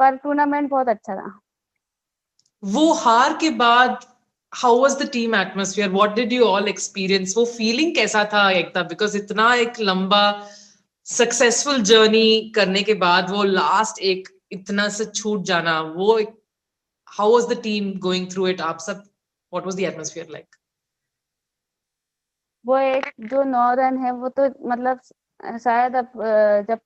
पर 0.01 0.17
टूर्नामेंट 0.19 0.71
बहुत 0.71 0.89
अच्छा 0.89 1.17
था। 1.17 1.39
वो 2.63 2.93
हार 2.95 3.37
के 3.41 3.51
बाद 3.59 3.99
how 4.53 4.81
was 4.81 4.97
the 5.03 5.09
team 5.13 5.35
atmosphere 5.35 5.91
what 5.91 6.15
did 6.15 6.33
you 6.33 6.45
all 6.47 6.69
experience 6.69 7.35
वो 7.37 7.45
फीलिंग 7.49 7.95
कैसा 7.97 8.25
था 8.33 8.51
एकता? 8.53 8.83
बिकॉज़ 8.85 9.17
इतना 9.17 9.55
एक 9.57 9.81
लंबा 9.81 10.25
सक्सेसफुल 11.07 11.83
जर्नी 11.85 12.53
करने 12.55 12.83
के 12.83 12.95
बाद 13.03 13.31
वो 13.31 13.43
लास्ट 13.45 13.99
एक 14.11 14.29
इतना 14.53 14.89
से 14.91 15.05
छूट 15.07 15.43
जाना 15.47 15.81
वो 15.83 16.19
how 17.09 17.33
was 17.33 17.47
the 17.49 17.61
team 17.63 17.93
going 18.01 18.31
through 18.33 18.47
it 18.49 18.61
आप 18.63 18.79
सब 18.81 19.03
what 19.53 19.65
was 19.67 19.77
the 19.77 19.81
atmosphere 19.93 20.27
like 20.31 20.57
वो 22.65 22.79
एक 22.79 23.13
जो 23.31 23.43
नौ 23.45 23.73
रन 23.75 23.99
है 23.99 24.13
वो 24.15 24.29
तो 24.31 24.47
मतलब 24.69 25.01
शायद 25.59 25.95
अब 25.97 26.13
जब 26.69 26.81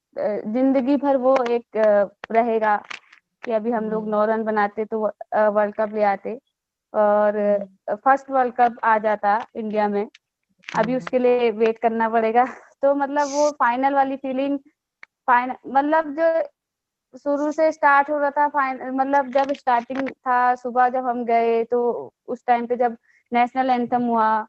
ज़िंदगी 0.53 0.97
भर 0.97 1.17
वो 1.19 1.37
एक 1.53 1.77
रहेगा। 2.33 2.77
कि 3.45 3.53
अभी 3.53 3.71
हम 3.71 3.91
लोग 3.91 4.09
नौ 4.09 4.25
रन 4.25 4.45
बनाते 4.45 4.85
तो 4.85 5.01
वर्ल्ड 5.51 5.75
कप 5.75 5.95
ले 5.95 6.03
आते। 6.03 6.39
और 6.93 7.67
फ़र्स्ट 7.95 8.31
वर्ल्ड 8.31 8.55
कप 8.55 8.77
आ 8.85 8.99
जाता 8.99 9.39
इंडिया 9.57 9.89
में। 9.89 10.07
अभी 10.69 10.97
उसके 10.97 11.19
लिए 11.19 11.51
वेट 11.51 11.79
करना 11.79 12.09
पड़ेगा। 12.09 12.45
तो 12.83 12.95
मतलब 12.95 13.29
वो 13.29 13.51
फाइनल 13.51 13.95
वाली 13.95 14.17
फीलिंग 14.17 14.59
फाइनल 15.27 15.55
मतलब 15.67 16.15
जो 16.15 16.43
शुरू 17.19 17.51
से 17.53 17.71
स्टार्ट 17.73 18.11
हो 18.11 18.19
रहा 18.19 18.31
था 18.31 18.49
फाइनल 18.49 18.91
मतलब 18.91 19.31
जब 19.31 19.53
स्टार्टिंग 19.53 20.09
था 20.09 20.55
सुबह 20.55 20.89
जब 20.89 21.07
हम 21.07 21.25
गए 21.25 21.63
तो 21.65 21.81
उस 22.29 22.45
टाइम 22.47 22.67
पे 22.67 22.77
जब 22.77 22.97
नेशनल 23.33 23.71
एंथम 23.71 24.03
हुआ 24.03 24.47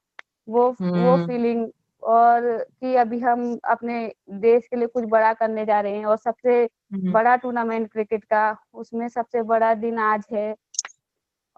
वो 0.49 0.67
वो 0.81 1.17
फीलिंग 1.27 1.60
हम्म। 1.60 1.71
और 2.03 2.41
कि 2.81 2.95
अभी 2.95 3.19
हम 3.19 3.58
अपने 3.63 4.12
देश 4.39 4.67
के 4.67 4.75
लिए 4.75 4.88
कुछ 4.88 5.03
बड़ा 5.03 5.34
करने 5.34 5.65
जा 5.65 5.79
रहे 5.81 5.97
हैं 5.97 6.05
और 6.05 6.17
सबसे 6.17 6.63
हम्म। 6.63 7.12
बड़ा 7.12 7.36
टूर्नामेंट 7.36 7.91
क्रिकेट 7.91 8.23
का 8.23 8.45
उसमें 8.73 9.08
सबसे 9.08 9.41
बड़ा 9.43 9.73
दिन 9.73 9.99
आज 9.99 10.25
है 10.34 10.55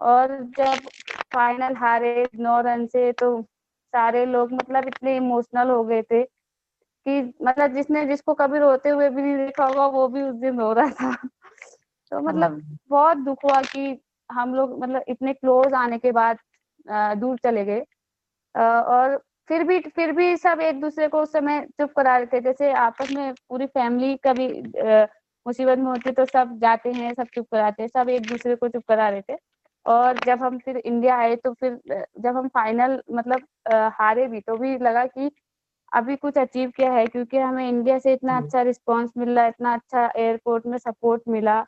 और 0.00 0.36
जब 0.58 0.88
फाइनल 1.34 1.76
हारे 1.76 2.28
नौ 2.34 2.60
रन 2.60 2.86
से 2.86 3.10
तो 3.12 3.40
सारे 3.94 4.24
लोग 4.26 4.52
मतलब 4.52 4.86
इतने 4.86 5.16
इमोशनल 5.16 5.70
हो 5.70 5.82
गए 5.84 6.02
थे 6.02 6.22
कि 6.22 7.20
मतलब 7.42 7.74
जिसने 7.74 8.04
जिसको 8.06 8.34
कभी 8.34 8.58
रोते 8.58 8.88
हुए 8.88 9.08
भी 9.08 9.22
नहीं 9.22 9.36
देखा 9.36 9.64
होगा 9.64 9.86
वो 9.86 10.08
भी 10.08 10.22
उस 10.22 10.34
दिन 10.34 10.58
रो 10.60 10.72
रहा 10.72 10.90
था 10.90 11.28
तो 12.12 12.20
मतलब 12.20 12.50
हाँ। 12.50 12.78
बहुत 12.88 13.16
दुख 13.16 13.44
हुआ 13.44 13.60
कि 13.62 14.00
हम 14.30 14.54
लोग 14.54 14.78
मतलब 14.82 15.04
इतने 15.08 15.32
क्लोज 15.32 15.74
आने 15.74 15.98
के 15.98 16.12
बाद 16.12 16.38
दूर 17.18 17.38
चले 17.38 17.64
गए 17.64 17.80
और 18.54 19.20
फिर 19.48 19.64
भी 19.64 19.78
फिर 19.96 20.12
भी 20.12 20.36
सब 20.36 20.60
एक 20.60 20.80
दूसरे 20.80 21.08
को 21.08 21.22
उस 21.22 21.32
समय 21.32 21.60
चुप 21.80 21.92
करा 21.92 22.16
रहे 22.16 22.26
थे 22.26 22.40
जैसे 22.40 22.72
आपस 22.72 23.10
में 23.12 23.32
पूरी 23.48 23.66
फैमिली 23.66 24.16
कभी 24.16 24.48
मुसीबत 25.46 25.78
में 25.78 25.84
होती 25.84 26.10
तो 26.10 26.24
सब 26.24 26.58
जाते 26.58 26.92
हैं 26.92 27.14
सब 27.14 27.26
चुप 27.34 27.46
कराते 27.52 27.82
हैं 27.82 27.88
सब 27.88 28.08
एक 28.08 28.22
दूसरे 28.22 28.54
को 28.56 28.68
चुप 28.68 28.84
करा 28.88 29.08
रहे 29.08 29.22
थे 29.22 29.36
और 29.86 30.18
जब 30.26 30.42
हम 30.42 30.58
फिर 30.58 30.76
इंडिया 30.76 31.16
आए 31.16 31.36
तो 31.36 31.52
फिर 31.52 31.78
जब 32.20 32.36
हम 32.36 32.48
फाइनल 32.48 33.02
मतलब 33.12 33.46
हारे 33.72 34.26
भी 34.26 34.40
तो 34.40 34.56
भी 34.56 34.78
लगा 34.78 35.04
कि 35.06 35.30
अभी 35.92 36.16
कुछ 36.16 36.38
अचीव 36.38 36.70
किया 36.70 36.92
है 36.92 37.06
क्योंकि 37.06 37.38
हमें 37.38 37.68
इंडिया 37.68 37.98
से 37.98 38.12
इतना 38.12 38.36
अच्छा 38.38 38.62
रिस्पांस 38.62 39.10
मिल 39.16 39.28
रहा 39.28 39.46
इतना 39.46 39.74
अच्छा 39.74 40.12
एयरपोर्ट 40.16 40.66
में 40.66 40.78
सपोर्ट 40.78 41.22
मिला 41.28 41.60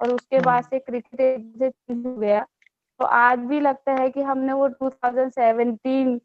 और 0.00 0.12
उसके 0.12 0.40
बाद 0.40 0.64
से 0.64 0.78
क्रिकेट 0.78 1.72
गया। 1.90 2.46
तो 3.00 3.04
आज 3.04 3.38
भी 3.38 3.60
लगता 3.60 3.92
है 3.92 4.08
कि 4.10 4.22
हमने 4.22 4.52
वो 4.52 4.68
2017 4.82 6.18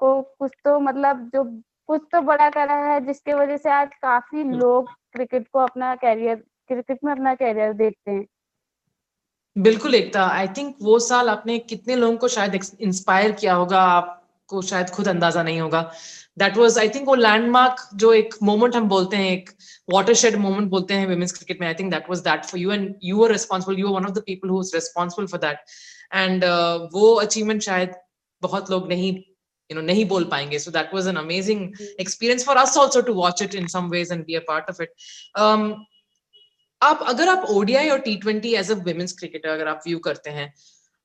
को 0.00 0.20
कुछ 0.22 0.52
तो 0.64 0.78
मतलब 0.80 1.28
जो 1.34 1.44
कुछ 1.88 2.02
तो 2.12 2.20
बड़ा 2.22 2.48
करा 2.50 2.74
है 2.84 3.00
जिसके 3.06 3.34
वजह 3.34 3.56
से 3.56 3.70
आज 3.70 3.94
काफ़ी 4.02 4.44
लोग 4.50 4.90
क्रिकेट 5.12 5.48
को 5.52 5.58
अपना 5.58 5.94
कैरियर 6.02 6.36
क्रिकेट 6.68 6.98
में 7.04 7.12
अपना 7.12 7.34
कैरियर 7.34 7.72
देखते 7.72 8.10
हैं। 8.10 8.26
बिल्कुल 9.56 9.94
एकता 9.94 10.24
आई 10.24 10.48
थिंक 10.56 10.76
वो 10.82 10.98
साल 10.98 11.28
आपने 11.28 11.58
कितने 11.58 11.96
लोगों 11.96 12.16
को 12.16 12.28
शायद 12.28 12.60
इंस्पायर 12.80 13.32
किया 13.32 13.54
होगा 13.54 13.80
आपको 13.82 14.62
शायद 14.62 14.90
खुद 14.90 15.08
अंदाज़ा 15.08 15.42
नहीं 15.42 15.60
होगा। 15.60 15.80
दैट 16.38 16.56
वाज 16.56 16.78
आई 16.78 16.88
थिंक 16.88 17.08
वो 17.08 17.14
लैंडमार्क 17.14 17.88
जो 18.02 18.12
एक 18.14 18.34
मोमेंट 18.42 18.76
हम 18.76 18.88
बोलते 18.88 19.16
हैं 19.16 19.30
एक 19.30 19.50
watershed 19.94 20.36
moment 20.42 20.68
बोलते 20.70 20.94
हैं 20.94 21.06
women's 21.08 21.36
cricket 21.36 21.60
में 21.60 21.66
think 21.78 21.92
that 21.92 22.08
was 22.12 22.22
that 22.28 22.46
for 22.50 22.60
you 22.62 22.72
and 22.76 23.08
you 23.08 23.16
were 23.22 23.30
responsible 23.32 23.80
you 23.80 23.88
were 23.88 23.96
one 23.96 24.08
of 24.10 24.14
the 24.18 24.22
people 24.28 24.52
who 24.52 24.58
was 24.58 24.72
responsible 24.74 25.28
for 25.32 25.40
that 25.46 25.74
and 26.22 26.44
uh, 26.44 26.78
वो 26.94 27.10
achievement 27.24 27.68
शायद 27.68 27.94
बहुत 28.42 28.70
लोग 28.70 28.88
नहीं 28.88 29.12
you 29.70 29.76
know 29.76 29.84
नहीं 29.84 30.04
बोल 30.08 30.24
पाएँगे 30.30 30.58
so 30.58 30.70
that 30.70 30.92
was 30.92 31.06
an 31.06 31.16
amazing 31.16 31.62
experience 31.98 32.44
for 32.44 32.58
us 32.58 32.76
also 32.76 33.02
to 33.02 33.12
watch 33.12 33.40
it 33.40 33.54
in 33.54 33.68
some 33.68 33.88
ways 33.88 34.10
and 34.10 34.26
be 34.26 34.34
a 34.34 34.44
part 34.50 34.68
of 34.68 34.80
it 34.80 34.90
um, 35.36 35.74
आप 36.82 37.02
अगर 37.08 37.28
आप 37.28 37.46
ODI 37.50 37.88
और 37.90 38.02
T20 38.04 38.54
as 38.58 38.70
a 38.70 38.76
women's 38.84 39.16
cricketer 39.16 39.50
अगर 39.54 39.68
आप 39.68 39.82
view 39.88 40.00
करते 40.04 40.30
हैं 40.30 40.52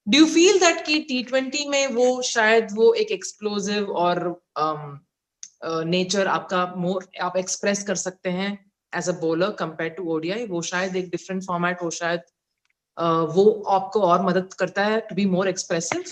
do 0.08 0.22
you 0.22 0.28
feel 0.36 0.60
that 0.60 0.86
कि 0.86 1.00
T20 1.12 1.66
में 1.72 1.88
वो 1.96 2.22
शायद 2.22 2.68
वो 2.76 2.94
एक 2.94 3.12
explosive 3.14 3.90
और 4.04 4.24
um, 4.60 5.00
नेचर 5.66 6.26
uh, 6.26 6.32
आपका 6.32 6.66
मोर 6.78 7.08
आप 7.22 7.38
एक्सप्रेस 7.38 7.84
कर 7.84 7.96
सकते 7.96 8.30
हैं 8.30 8.52
as 8.98 9.10
a 9.10 9.12
bowler 9.22 9.52
compare 9.60 9.90
to 9.92 10.04
ODI 10.14 10.46
वो 10.48 10.62
शायद 10.62 10.96
एक 10.96 11.10
डिफरेंट 11.10 11.44
फॉर्मेट 11.44 11.82
हो 11.82 11.90
शायद 11.92 12.20
uh, 12.20 13.36
वो 13.36 13.64
आपको 13.78 14.02
और 14.02 14.22
मदद 14.26 14.54
करता 14.60 14.86
है 14.86 15.00
to 15.10 15.16
be 15.16 15.26
more 15.36 15.48
expressive 15.48 16.04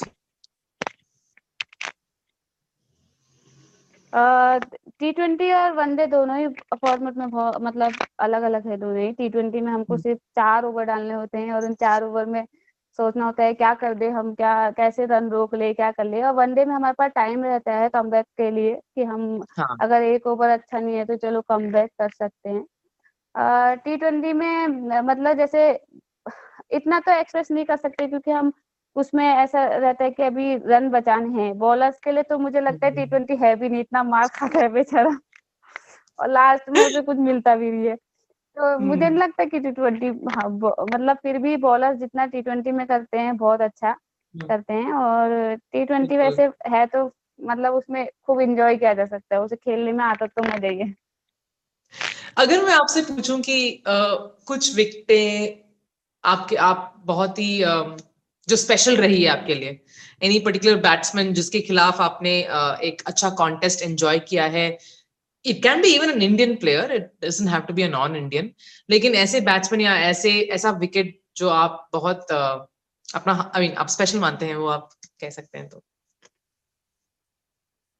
T 4.13 5.12
twenty 5.12 5.52
और 5.52 5.71
वनडे 5.73 6.06
दोनों 6.08 6.38
ही 6.38 6.47
फॉर्मेट 6.76 7.17
में 7.17 7.26
मतलब 7.62 7.93
अलग 8.19 8.43
अलग 8.43 8.67
है 8.67 8.78
दोनों 8.78 9.02
ही 9.02 9.12
टी 9.12 9.30
ट्वेंटी 9.30 9.62
में 9.62 9.71
हमको 9.71 9.93
हम्म। 9.93 10.02
सिर्फ़ 10.02 10.19
चार 10.36 10.65
ओवर 10.65 10.84
डालने 10.84 11.13
होते 11.13 11.38
हैं 11.38 11.54
और 11.54 11.65
उन 11.65 11.73
चार 11.73 12.04
ओवर 12.04 12.26
में 12.26 12.45
सोचना 12.99 13.26
होता 13.26 13.43
है 13.43 13.54
क्या 13.54 13.73
कर 13.73 13.93
दे 13.93 14.10
हम 14.10 14.34
क्या 14.36 14.69
कैसे 14.71 15.06
रन 15.06 15.30
रोक 15.30 15.56
ले 15.56 15.73
क्या 15.73 15.91
कर 15.91 16.06
ले 16.06 16.21
और 16.21 16.34
वनडे 16.34 16.65
में 16.65 16.73
हमारे 16.76 16.93
पास 16.93 17.12
टाइम 17.15 17.43
रहता 17.43 17.73
है 17.73 17.89
कम 17.89 18.10
के 18.13 18.49
लिए 18.52 18.76
कि 18.95 19.04
हम 19.04 19.41
हाँ. 19.58 19.78
अगर 19.82 20.04
एक 20.04 20.28
ओवर 20.28 20.49
अच्छा 20.49 20.80
नहीं 20.80 20.95
है 20.95 21.06
तो 21.06 21.15
चलो 21.15 21.41
कम 21.41 21.71
कर 21.71 22.10
सकते 22.10 22.49
हैं 22.49 23.78
टी 23.78 23.95
ट्वेंटी 23.97 24.34
में 24.34 24.67
मतलब 25.02 25.38
जैसे 25.38 25.69
इतना 26.71 26.99
तो 26.99 27.12
एक्सप्रेस 27.12 27.52
नहीं 27.52 27.65
कर 27.65 27.76
सकते 27.76 28.08
क्योंकि 28.08 28.32
हम 28.32 28.52
उसमें 28.95 29.25
ऐसा 29.25 29.65
रहता 29.65 30.03
है 30.03 30.12
कि 30.12 30.23
अभी 30.23 30.56
रन 30.65 30.89
बचाने 30.89 31.41
हैं। 31.41 31.58
बॉलर्स 31.60 31.99
के 32.03 32.12
लिए 32.12 32.23
तो 32.23 32.38
मुझे 32.38 32.62
लगता 32.62 32.88
है 32.88 32.95
टी 32.95 33.06
ट्वेंटी 33.06 33.36
है 33.36 33.56
भी 33.56 33.69
नहीं 33.69 33.82
इतना 33.82 34.03
मार 34.03 34.27
खाता 34.27 34.60
है 34.60 34.69
बेचारा। 34.69 35.17
और 36.19 36.29
लास्ट 36.29 36.69
में 36.69 36.82
उसे 36.86 37.01
कुछ 37.01 37.17
मिलता 37.17 37.56
भी 37.56 37.71
नहीं 37.71 37.88
है। 37.88 37.95
तो 38.58 38.77
मुझे 38.79 38.99
नहीं 38.99 39.10
हम्म। 39.10 39.21
लगता 39.21 39.45
कि 39.45 39.60
टी 39.60 39.71
ट्वेंटी 39.71 40.08
हाँ, 40.08 40.49
मतलब 40.93 41.17
फिर 41.23 41.38
भी 41.38 41.56
बॉलर 41.58 41.93
जितना 41.93 42.25
टी 42.25 42.41
ट्वेंटी 42.41 42.71
में 42.71 42.86
करते 42.88 43.17
हैं 43.17 43.36
बहुत 43.38 43.62
अच्छा 43.62 43.89
हम्म। 43.89 44.47
करते 44.47 44.73
हैं। 44.73 44.93
और 44.93 45.56
टी 45.56 45.86
ट्वेंटी 45.86 46.17
वैसे 46.17 46.49
है 46.67 46.86
तो 46.86 47.12
मतलब 47.39 47.73
उसमें 47.73 48.08
खूब 48.25 48.41
इंजॉय 48.41 48.75
किया 48.77 48.93
जा 48.93 49.06
सकता 49.06 49.36
है। 49.36 49.41
उसे 49.41 49.56
खेलने 49.56 49.91
में 49.91 50.03
आता 50.06 50.25
तो 50.27 50.43
मज़ा 50.43 50.67
ही 50.67 50.77
है। 50.79 50.93
अगर 52.38 52.63
मैं 52.65 52.73
आपसे 52.73 53.01
पूछूँ 53.01 53.39
कि 53.41 53.84
आ, 53.88 53.91
कुछ 54.47 54.75
विकटें 54.75 55.60
आपके 56.23 56.56
आप 56.56 56.93
बहुत 57.06 57.39
ही 57.39 57.62
आ, 57.63 57.82
जो 58.47 58.56
स्पेशल 58.56 58.97
रही 58.97 59.23
है 59.23 59.29
आपके 59.29 59.56
लिए। 59.56 59.79
एनी 60.23 60.39
पर्टिकुलर 60.39 60.75
बैट्समैन 60.75 61.34
जिसके 61.34 61.60
खिलाफ 61.60 62.01
आपने 62.01 62.39
एक 62.84 63.03
अच्छा 63.06 63.29
कॉन्टेस्ट 63.29 63.82
एंजॉय 63.82 64.19
किया 64.19 64.45
है? 64.45 64.77
It 65.45 65.63
can 65.63 65.82
be 65.82 65.88
even 65.95 66.10
an 66.10 66.21
Indian 66.21 66.56
player 66.56 66.91
it 66.91 67.12
doesn't 67.25 67.49
have 67.49 67.62
to 67.62 67.73
be 67.73 67.82
a 67.82 67.88
non 67.88 68.15
Indian 68.15 68.51
लेकिन 68.89 69.15
ऐसे 69.15 69.41
बैट्समैन 69.41 69.82
या 69.82 69.95
ऐसे 69.99 70.39
ऐसा 70.51 70.71
विकेट 70.71 71.19
जो 71.38 71.49
आप 71.49 71.89
बहुत 71.93 72.32
अपना 73.15 73.51
आई 73.56 73.67
मीन 73.67 73.75
आप 73.77 73.88
स्पेशल 73.88 74.19
मानते 74.19 74.45
हैं 74.45 74.56
वो 74.56 74.67
आप 74.67 74.89
कह 75.19 75.29
सकते 75.29 75.58
हैं 75.58 75.69
तो। 75.69 75.84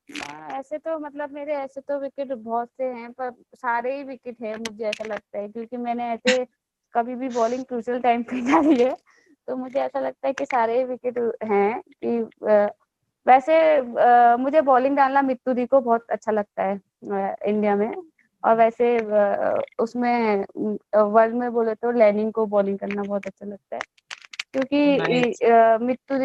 हाँ, 0.10 0.60
ऐसे 0.60 0.78
तो 0.78 1.00
मतलब 1.00 1.32
मेरे 1.32 1.54
ऐसे 1.54 1.82
तो 1.82 2.00
विकेट 2.00 2.32
बहुत 2.34 2.70
से 2.78 2.84
हैं 2.84 3.12
पर 3.12 3.32
सारे 3.56 3.98
ही 3.98 4.04
विकेट 4.04 4.42
है 4.42 4.58
मुझे 4.58 4.86
ऐसा 4.86 5.04
लगता 5.04 5.40
है 5.40 5.48
क्योंकि 5.48 5.78
मैंने 5.78 6.04
ऐसे 6.04 6.46
कभी 6.94 7.16
भी 7.16 7.30
बॉलिंग 7.30 7.66
क्रूशल 7.66 8.00
टाइम 8.00 8.24
पे 8.24 8.42
डाली 8.52 8.84
है। 8.84 8.96
तो 9.48 9.56
मुझे 9.58 9.80
ऐसा 9.80 10.00
लगता 10.00 10.28
है 10.28 10.34
कि 10.34 10.46
सारे 10.46 10.84
विकेट 10.86 11.18
हैं 11.44 11.82
कि 12.04 12.18
वैसे 13.26 13.56
मुझे 14.38 14.62
बॉलिंग 14.62 14.96
डालना 14.98 15.22
मित्तू 15.22 15.54
दी 15.54 15.66
को 15.66 15.80
बहुत 15.82 16.06
अच्छा 16.12 16.32
लगता 16.32 16.64
है 16.64 16.80
इंडिया 17.48 17.76
में। 17.76 17.94
और 18.44 18.56
वैसे 18.58 18.98
उसमें 19.80 20.46
वर्ल्ड 20.96 21.36
में 21.36 21.52
बोले 21.54 21.76
तो 21.76 21.92
लैनिंग 21.92 22.32
को 22.34 22.46
बॉलिंग 22.46 22.78
करना 22.80 23.04
बहुत 23.04 23.28
अच्छा 23.28 23.46
लगता 23.46 23.76
है। 23.76 23.82
क्योंकि 24.54 25.86
मित्तू 25.86 26.18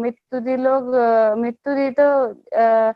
मित्तू 0.00 0.40
दी 0.40 0.56
लोग 0.56 0.94
मित्तू 1.38 1.74
दी 1.74 1.90
तो 2.00 2.92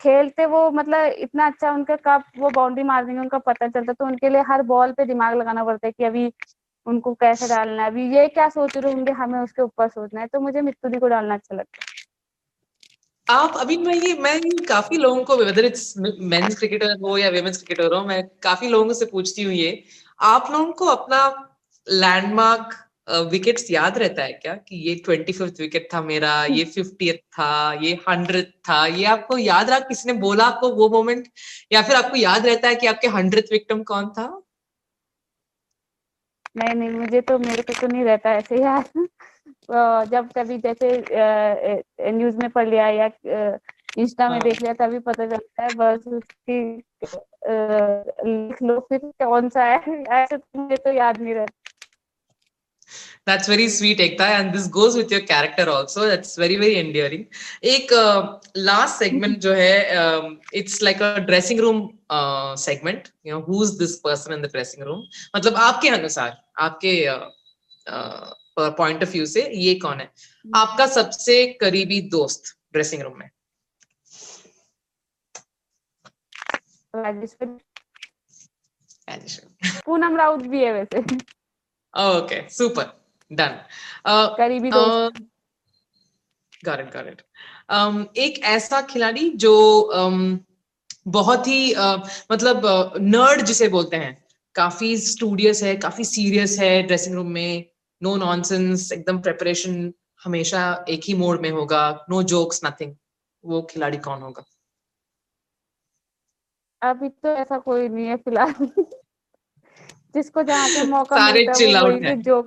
खेलते 0.00 0.46
वो 0.46 0.70
मतलब 0.70 1.12
इतना 1.18 1.46
अच्छा 1.46 1.70
उनका 1.72 1.96
कब 2.06 2.22
वो 2.38 2.50
बाउंड्री 2.50 2.82
मार 2.82 3.04
देंगे 3.04 3.20
उनका 3.20 3.38
पता 3.38 3.68
चलता 3.68 3.92
तो 3.92 4.06
उनके 4.06 4.28
लिए 4.28 4.40
हर 4.48 4.62
बॉल 4.62 4.92
पे 4.92 5.04
दिमाग 5.04 5.34
लगाना 5.36 5.64
पड़ता 5.64 5.86
है 5.86 5.92
कि 5.92 6.04
अभी 6.04 6.26
उनको 6.86 7.14
कैसे 7.14 7.48
डालना 7.48 7.82
है? 7.82 7.90
अभी 7.90 8.14
ये 8.16 8.26
क्या 8.28 8.48
सोच 8.48 8.76
रहे 8.76 8.92
होंगे? 8.92 9.12
हमें 9.12 9.38
उसके 9.40 9.62
ऊपर 9.62 9.88
सोचना 9.88 10.20
है। 10.20 10.26
तो 10.26 10.40
मुझे 10.40 10.60
मित्तुरी 10.60 10.98
को 10.98 11.08
डालना 11.08 11.34
अच्छा 11.34 11.56
लगता 11.56 11.78
है। 11.80 11.92
आप 13.26 13.56
अभी 13.56 13.76
मैं 13.76 13.94
ये, 13.94 14.14
मैं 14.14 14.40
काफ़ी 14.68 14.96
लोगों 14.96 15.24
को 15.24 15.36
वेदर 15.36 15.64
इट्स 15.64 15.94
मेंस 15.98 16.58
क्रिकेटर 16.58 16.96
हो 17.02 17.16
या 17.18 17.30
वुमेन्स 17.30 17.62
क्रिकेटर 17.62 17.94
हो, 17.94 18.04
मैं 18.04 18.22
काफ़ी 18.42 18.68
लोगों 18.68 18.92
से 18.94 19.06
पूछती 19.06 19.42
हूँ 19.42 19.52
ये। 19.52 19.82
आप 20.20 20.48
लोगों 20.52 20.72
को 20.72 20.86
अपना 20.86 21.20
लैंडमार्क 21.86 22.74
विकेट्स 23.30 23.70
याद 23.70 23.98
रहता 23.98 24.22
है 24.22 24.32
क्या? 24.32 24.54
कि 24.54 24.76
ये 24.88 24.94
ट्वेंटी 24.94 25.32
फिफ्थ 25.32 25.60
विकेट 25.60 25.88
था 25.94 26.02
मेरा, 26.02 26.44
ये 26.44 26.64
फिफ्टी 26.64 27.12
था, 27.12 27.72
ये 27.82 27.92
हंड्रेड 28.08 28.52
था, 28.68 28.86
ये 28.86 29.04
आपको 29.06 29.38
याद 29.38 29.70
रहा? 29.70 29.78
किसी 29.80 30.12
ने 30.12 30.18
बोला 30.18 30.44
आपको 30.44 30.68
वो 30.74 30.88
मोमेंट 30.88 31.28
या 31.72 31.82
फिर 31.82 31.96
आपको 31.96 32.16
याद 32.16 32.46
रहता 32.46 32.68
है 32.68 32.74
कि 32.74 32.86
आपके 32.86 33.08
हंड्रेड 33.08 33.44
विक्टम 33.52 33.82
कौन 33.82 34.08
था? 34.10 34.26
नहीं 36.56 36.74
नहीं 36.74 36.90
मुझे 36.90 37.20
तो 37.20 37.38
मेरे 37.38 37.62
को 37.62 37.72
तो 37.80 37.86
नहीं 37.86 38.04
रहता 38.04 38.32
ऐसे 38.32 38.62
यार। 38.62 38.84
जब 40.04 40.28
कभी 40.38 40.58
जैसे 40.58 41.04
न्यूज़ 42.12 42.36
में 42.36 42.50
पढ़ 42.50 42.68
लिया 42.68 42.88
या 42.88 43.10
इंस्टा 43.98 44.28
में 44.28 44.38
हाँ। 44.38 44.40
देख 44.40 44.62
लिया 44.62 44.72
तभी 44.74 44.98
पता 44.98 45.26
चलता 45.26 45.62
है 45.62 45.72
बस 45.72 46.06
उसकी 46.06 46.60
लिख 47.48 48.62
लो 48.62 48.78
फिर 48.80 48.98
कौन 48.98 49.48
सा 49.48 49.64
है। 49.64 50.02
ऐसे 50.02 50.36
तो 50.36 50.60
मुझे 50.60 50.76
तो 50.76 50.92
याद 50.92 51.20
नहीं 51.20 51.34
रहता। 51.34 51.60
That's 53.26 53.48
very 53.48 53.68
sweet, 53.68 53.98
Ekta, 53.98 54.20
and 54.20 54.52
this 54.54 54.66
goes 54.66 54.96
with 54.96 55.10
your 55.10 55.20
character 55.20 55.70
also. 55.70 56.06
That's 56.06 56.36
very 56.36 56.56
very 56.56 56.76
endearing. 56.78 57.26
एक 57.64 57.92
uh, 57.92 58.38
last 58.56 59.02
segment 59.02 59.38
जो 59.38 59.52
है, 59.52 59.96
um, 59.96 60.38
it's 60.52 60.82
like 60.82 61.00
a 61.00 61.20
dressing 61.20 61.58
room 61.58 61.98
uh, 62.10 62.54
segment. 62.56 63.12
You 63.24 63.32
know, 63.32 63.40
who's 63.40 63.78
this 63.78 63.96
person 64.00 64.32
in 64.32 64.42
the 64.42 64.52
dressing 64.52 64.84
room? 64.84 65.04
मतलब 65.36 65.54
आपके 65.54 65.88
अनुसार, 65.88 66.36
आपके 66.58 67.06
uh, 67.08 67.30
uh, 67.88 68.70
point 68.80 69.02
of 69.02 69.12
view 69.12 69.26
से 69.26 69.48
ये 69.54 69.74
कौन 69.74 70.00
है? 70.00 70.10
आपका 70.56 70.86
सबसे 70.86 71.46
करीबी 71.46 72.00
दोस्त 72.00 72.56
ड्रेसिंग 72.72 73.02
रूम 73.02 73.18
में? 73.18 73.30
पूनम 79.86 80.16
राउत 80.16 80.40
भी 80.40 80.64
है 80.64 80.72
वैसे 80.72 81.16
ओके 81.96 82.48
सुपर 82.50 83.00
डन 83.32 83.60
करीबी 84.36 84.70
दोस्त। 84.70 85.22
गॉट 86.64 86.80
इट 86.80 86.92
गॉट 86.96 87.06
इट 87.06 87.22
एक 88.16 88.38
ऐसा 88.38 88.82
खिलाड़ी 88.82 89.30
जो 89.30 89.54
um, 89.96 90.38
बहुत 91.08 91.46
ही 91.46 91.74
uh, 91.74 92.08
मतलब 92.32 92.62
नर्ड 93.00 93.40
uh, 93.40 93.46
जिसे 93.46 93.68
बोलते 93.68 93.96
हैं 93.96 94.24
काफ़ी 94.54 94.96
स्टूडियस 94.96 95.62
है 95.62 95.76
काफ़ी 95.76 96.04
सीरियस 96.04 96.58
है 96.58 96.82
ड्रेसिंग 96.82 97.14
रूम 97.14 97.26
में 97.26 97.64
नो 98.02 98.16
नॉनसेंस 98.16 98.92
एकदम 98.92 99.18
प्रिपरेशन 99.18 99.92
हमेशा 100.24 100.84
एक 100.88 101.00
ही 101.04 101.14
मोड 101.14 101.40
में 101.40 101.50
होगा 101.50 102.06
नो 102.10 102.22
जोक्स 102.22 102.60
नथिंग 102.64 102.94
वो 103.44 103.62
खिलाड़ी 103.62 103.98
कौन 103.98 104.22
होगा? 104.22 104.44
अभी 106.82 107.08
तो 107.08 107.28
ऐसा 107.28 107.58
कोई 107.58 107.88
नहीं 107.88 108.06
है 108.06 108.16
फ़िलहाल। 108.16 108.68
जिसको 110.14 110.42
जहाँ 110.42 110.68
पे 110.68 110.84
मौका 110.86 111.16
सारे 111.18 111.46
चिल 111.54 111.76
आउट 111.76 112.02
है। 112.02 112.16
जो 112.22 112.38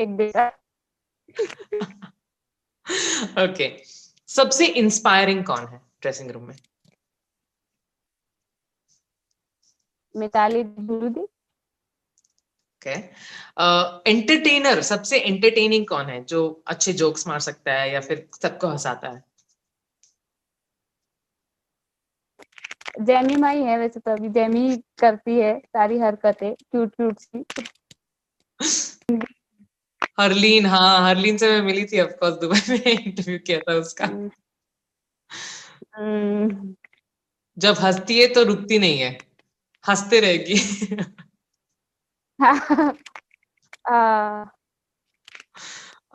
एक 0.00 0.16
देगा 0.16 0.46
ओके 3.44 3.68
सबसे 4.28 4.66
इंस्पायरिंग 4.78 5.44
कौन 5.44 5.66
है 5.66 5.80
ड्रेसिंग 6.02 6.30
रूम 6.30 6.44
में? 6.44 6.56
मिताली 10.14 10.62
दुरुदी 10.64 11.20
ओके 12.82 12.94
एंटरटेनर 14.10 14.80
सबसे 14.82 15.18
एंटरटेनिंग 15.20 15.86
कौन 15.86 16.06
है 16.06 16.22
जो 16.24 16.40
अच्छे 16.66 16.92
जोक्स 16.92 17.26
मार 17.28 17.40
सकता 17.40 17.72
है 17.72 17.92
या 17.92 18.00
फिर 18.00 18.28
सबको 18.42 18.68
हंसाता 18.68 19.08
है? 19.08 19.22
जैमी 23.00 23.36
माई 23.36 23.62
है 23.62 23.78
वैसे 23.78 24.00
तो 24.00 24.10
अभी 24.10 24.28
जैमी 24.28 24.76
करती 24.76 25.38
है 25.40 25.58
सारी 25.58 25.98
हरकतें 25.98 26.54
क्यूट 26.54 26.94
क्यूट 26.94 27.18
सी। 27.18 27.44
हरलीन 30.20 30.66
हाँ 30.66 31.08
हरलीन 31.08 31.36
से 31.36 31.48
मैं 31.48 31.62
मिली 31.62 31.84
थी 31.84 32.00
ऑफ़ 32.00 32.10
कोर्स 32.10 32.34
दुबई 32.34 32.60
में 32.70 33.04
इंटरव्यू 33.06 33.38
किया 33.38 33.58
था 33.58 33.74
उसका। 33.74 34.04
हम्म, 34.06 34.30
हम्म, 35.94 36.76
जब 37.58 37.74
हंसती 37.74 38.20
है 38.20 38.26
तो 38.26 38.42
रुकती 38.42 38.78
नहीं 38.78 38.98
है 38.98 39.18
हँसते 39.88 40.20
रहेगी। 40.20 40.54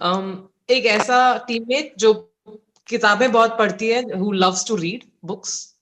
um, 0.01 0.43
एक 0.69 0.85
ऐसा 0.85 1.37
टीममेट 1.37 1.93
जो 1.97 2.13
किताबें 2.87 3.31
बहुत 3.31 3.57
पढ़ती 3.57 3.89
है 3.89 4.17
who 4.17 4.31
loves 4.31 4.67
to 4.67 4.75
read 4.75 5.03
books 5.25 5.74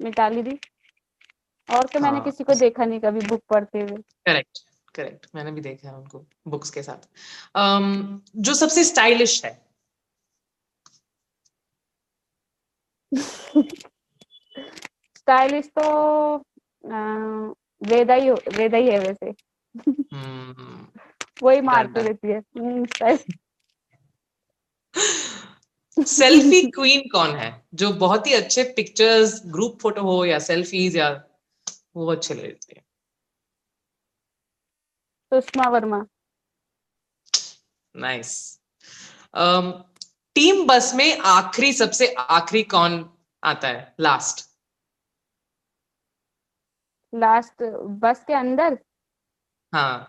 Mithali 0.00 0.42
di. 0.42 0.58
और 1.70 1.86
तो 1.86 2.00
मैंने 2.00 2.16
हाँ। 2.16 2.24
किसी 2.24 2.44
को 2.44 2.54
देखा 2.54 2.84
नहीं 2.84 3.00
कभी 3.00 3.20
बुक 3.26 3.42
पढ़ते 3.50 3.80
हुए। 3.80 3.96
करेक्ट 4.26 4.58
करेक्ट 4.94 5.26
मैंने 5.34 5.52
भी 5.52 5.60
देखा 5.60 5.88
है 5.88 5.94
उनको 5.96 6.26
बुक्स 6.48 6.70
के 6.70 6.82
साथ। 6.82 7.08
um, 7.56 8.20
जो 8.36 8.54
सबसे 8.54 8.84
स्टाइलिश 8.84 9.44
है। 9.44 9.72
स्टाइलिश 15.16 15.66
तो 15.66 16.36
वेदा 17.82 18.14
ही 18.14 18.30
वेदा 18.30 18.78
ही 18.78 18.90
है 18.90 18.98
वैसे। 18.98 19.32
Hmm. 19.88 20.86
वही 21.42 21.60
मारती 21.60 21.92
done. 21.92 22.06
रहती 22.06 22.28
है। 22.28 22.38
हम्म, 22.38 22.86
सेल्फी 25.96 26.70
क्वीन 26.70 27.02
कौन 27.12 27.36
है? 27.36 27.66
जो 27.74 27.92
बहुत 27.92 28.26
ही 28.26 28.32
अच्छे 28.32 28.62
पिक्चर्स 28.76 29.42
ग्रुप 29.46 29.78
फ़ोटो 29.82 30.02
हो 30.02 30.24
या 30.24 30.38
सेल्फीज 30.38 30.96
या 30.96 31.10
वो 31.96 32.12
अच्छे 32.12 32.34
हैं। 32.34 32.82
सुषमा 35.32 35.68
वर्मा। 35.68 36.06
नाइस 37.96 38.60
टीम 40.36 40.66
बस 40.66 40.94
में 40.94 41.18
आखिरी 41.18 41.72
सबसे 41.72 42.14
आखिरी 42.18 42.62
कौन 42.62 43.10
आता 43.44 43.68
है? 43.68 43.94
लास्ट 44.00 44.48
लास्ट 47.14 47.62
बस 48.02 48.24
के 48.26 48.34
अंदर? 48.34 48.78
हाँ। 49.72 50.08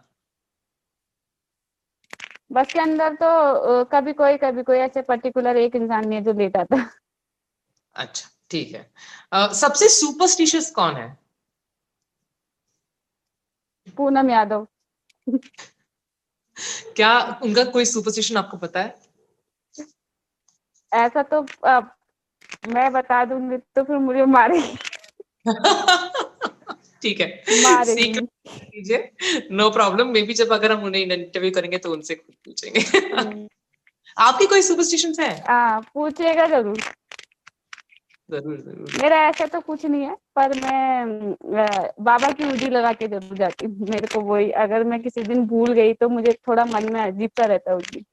बस 2.53 2.73
के 2.73 2.79
अंदर 2.79 3.13
तो 3.15 3.83
कभी 3.83 4.13
कोई 4.13 4.37
कभी 4.37 4.63
कोई 4.63 4.77
ऐसे 4.77 5.01
पर्टिकुलर 5.01 5.57
एक 5.57 5.75
इंसान 5.75 6.07
नहीं 6.07 6.19
है 6.19 6.25
जो 6.25 6.33
लेट 6.33 6.57
आता 6.57 6.89
अच्छा 7.95 8.29
ठीक 8.51 8.75
है। 8.75 8.91
अ, 9.31 9.47
सबसे 9.53 9.89
सुपरस्टिशियस 9.89 10.71
कौन 10.71 10.95
है? 10.95 11.17
पूनम 13.97 14.29
यादव। 14.29 14.67
क्या 16.95 17.39
उनका 17.43 17.63
कोई 17.63 17.85
सुपरस्टिशन 17.85 18.37
आपको 18.37 18.57
पता 18.57 18.79
है? 18.79 18.95
ऐसा 20.93 21.23
तो 21.23 21.45
अ, 21.63 21.79
मैं 22.67 22.91
बता 22.93 23.23
दूँगी 23.25 23.57
तो 23.57 23.83
फिर 23.83 23.97
मुझे 23.97 24.25
मारेगी। 24.25 24.77
ठीक 27.03 27.21
है। 27.21 27.27
Secret 27.85 29.51
no 29.51 29.69
problem 29.71 30.07
may 30.09 30.21
be 30.23 30.33
जब 30.33 30.51
अगर 30.53 30.71
हम 30.71 30.83
उन्हें 30.85 31.01
इंटरव्यू 31.03 31.51
करेंगे 31.51 31.77
तो 31.79 31.91
उनसे 31.91 32.15
खुद 32.15 32.35
पूछेंगे। 32.45 32.79
हम्म, 32.79 33.47
आपकी 34.17 34.45
कोई 34.47 34.61
सुपरस्टिशन 34.63 35.13
है? 35.19 35.31
पूछेगा 35.93 36.45
ज़रूर। 36.47 36.77
ज़रूर 38.29 38.57
ज़रूर। 38.57 39.01
मेरा 39.01 39.17
ऐसा 39.27 39.45
तो 39.45 39.59
कुछ 39.61 39.85
नहीं 39.85 40.03
है 40.03 40.15
पर 40.35 40.53
मैं 40.59 41.35
बाबा 42.01 42.31
की 42.31 42.43
उडी 42.45 42.69
लगा 42.69 42.91
के 42.93 43.07
ज़रूर 43.07 43.37
जाती 43.37 43.65
हूँ। 43.65 43.87
मेरे 43.89 44.07
को 44.07 44.21
वही 44.23 44.49
अगर 44.61 44.83
मैं 44.83 45.01
किसी 45.01 45.23
दिन 45.23 45.45
भूल 45.47 45.73
गई 45.73 45.93
तो 45.95 46.09
मुझे 46.09 46.31
थोड़ा 46.47 46.65
मन 46.67 46.91
में 46.93 46.99
अजीब 47.01 47.29
सा 47.37 47.45
रहता 47.45 47.71
है 47.71 47.77
दिन 47.77 48.03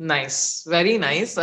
नाइस 0.00 0.64
वेरी 0.68 0.96
नाइस 0.98 1.38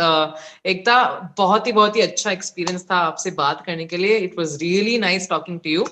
एकता 0.66 1.02
बहुत 1.38 1.66
ही 1.66 1.72
बहुत 1.72 1.96
ही 1.96 2.00
अच्छा 2.00 2.30
एक्सपीरियंस 2.30 2.84
था 2.90 2.96
आपसे 3.06 3.30
बात 3.40 3.64
करने 3.66 3.86
के 3.86 3.96
लिए 3.96 4.18
it 4.18 4.38
was 4.38 4.56
really 4.62 4.98
nice 4.98 5.28
talking 5.28 5.60
to 5.60 5.70
you 5.70 5.84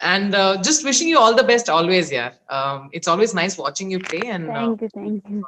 and 0.00 0.34
uh, 0.34 0.62
just 0.62 0.84
wishing 0.84 1.08
you 1.08 1.18
all 1.18 1.34
the 1.34 1.42
best 1.42 1.68
always 1.74 2.10
yeah 2.12 2.32
um, 2.50 2.90
it's 2.92 3.08
always 3.08 3.34
nice 3.34 3.56
watching 3.56 3.90
you 3.90 3.98
play 3.98 4.20
and 4.24 4.50
uh, 4.50 4.66
thank 4.76 4.82
you 4.82 4.88
thank 4.88 5.30
you 5.30 5.42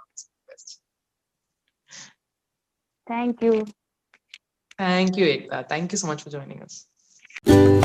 thank 3.10 3.42
you 3.42 3.64
thank 4.78 5.18
you 5.20 5.26
ekta 5.34 5.62
thank 5.74 5.92
you 5.92 6.00
so 6.04 6.12
much 6.12 6.24
for 6.24 6.34
joining 6.36 6.62
us 6.68 7.77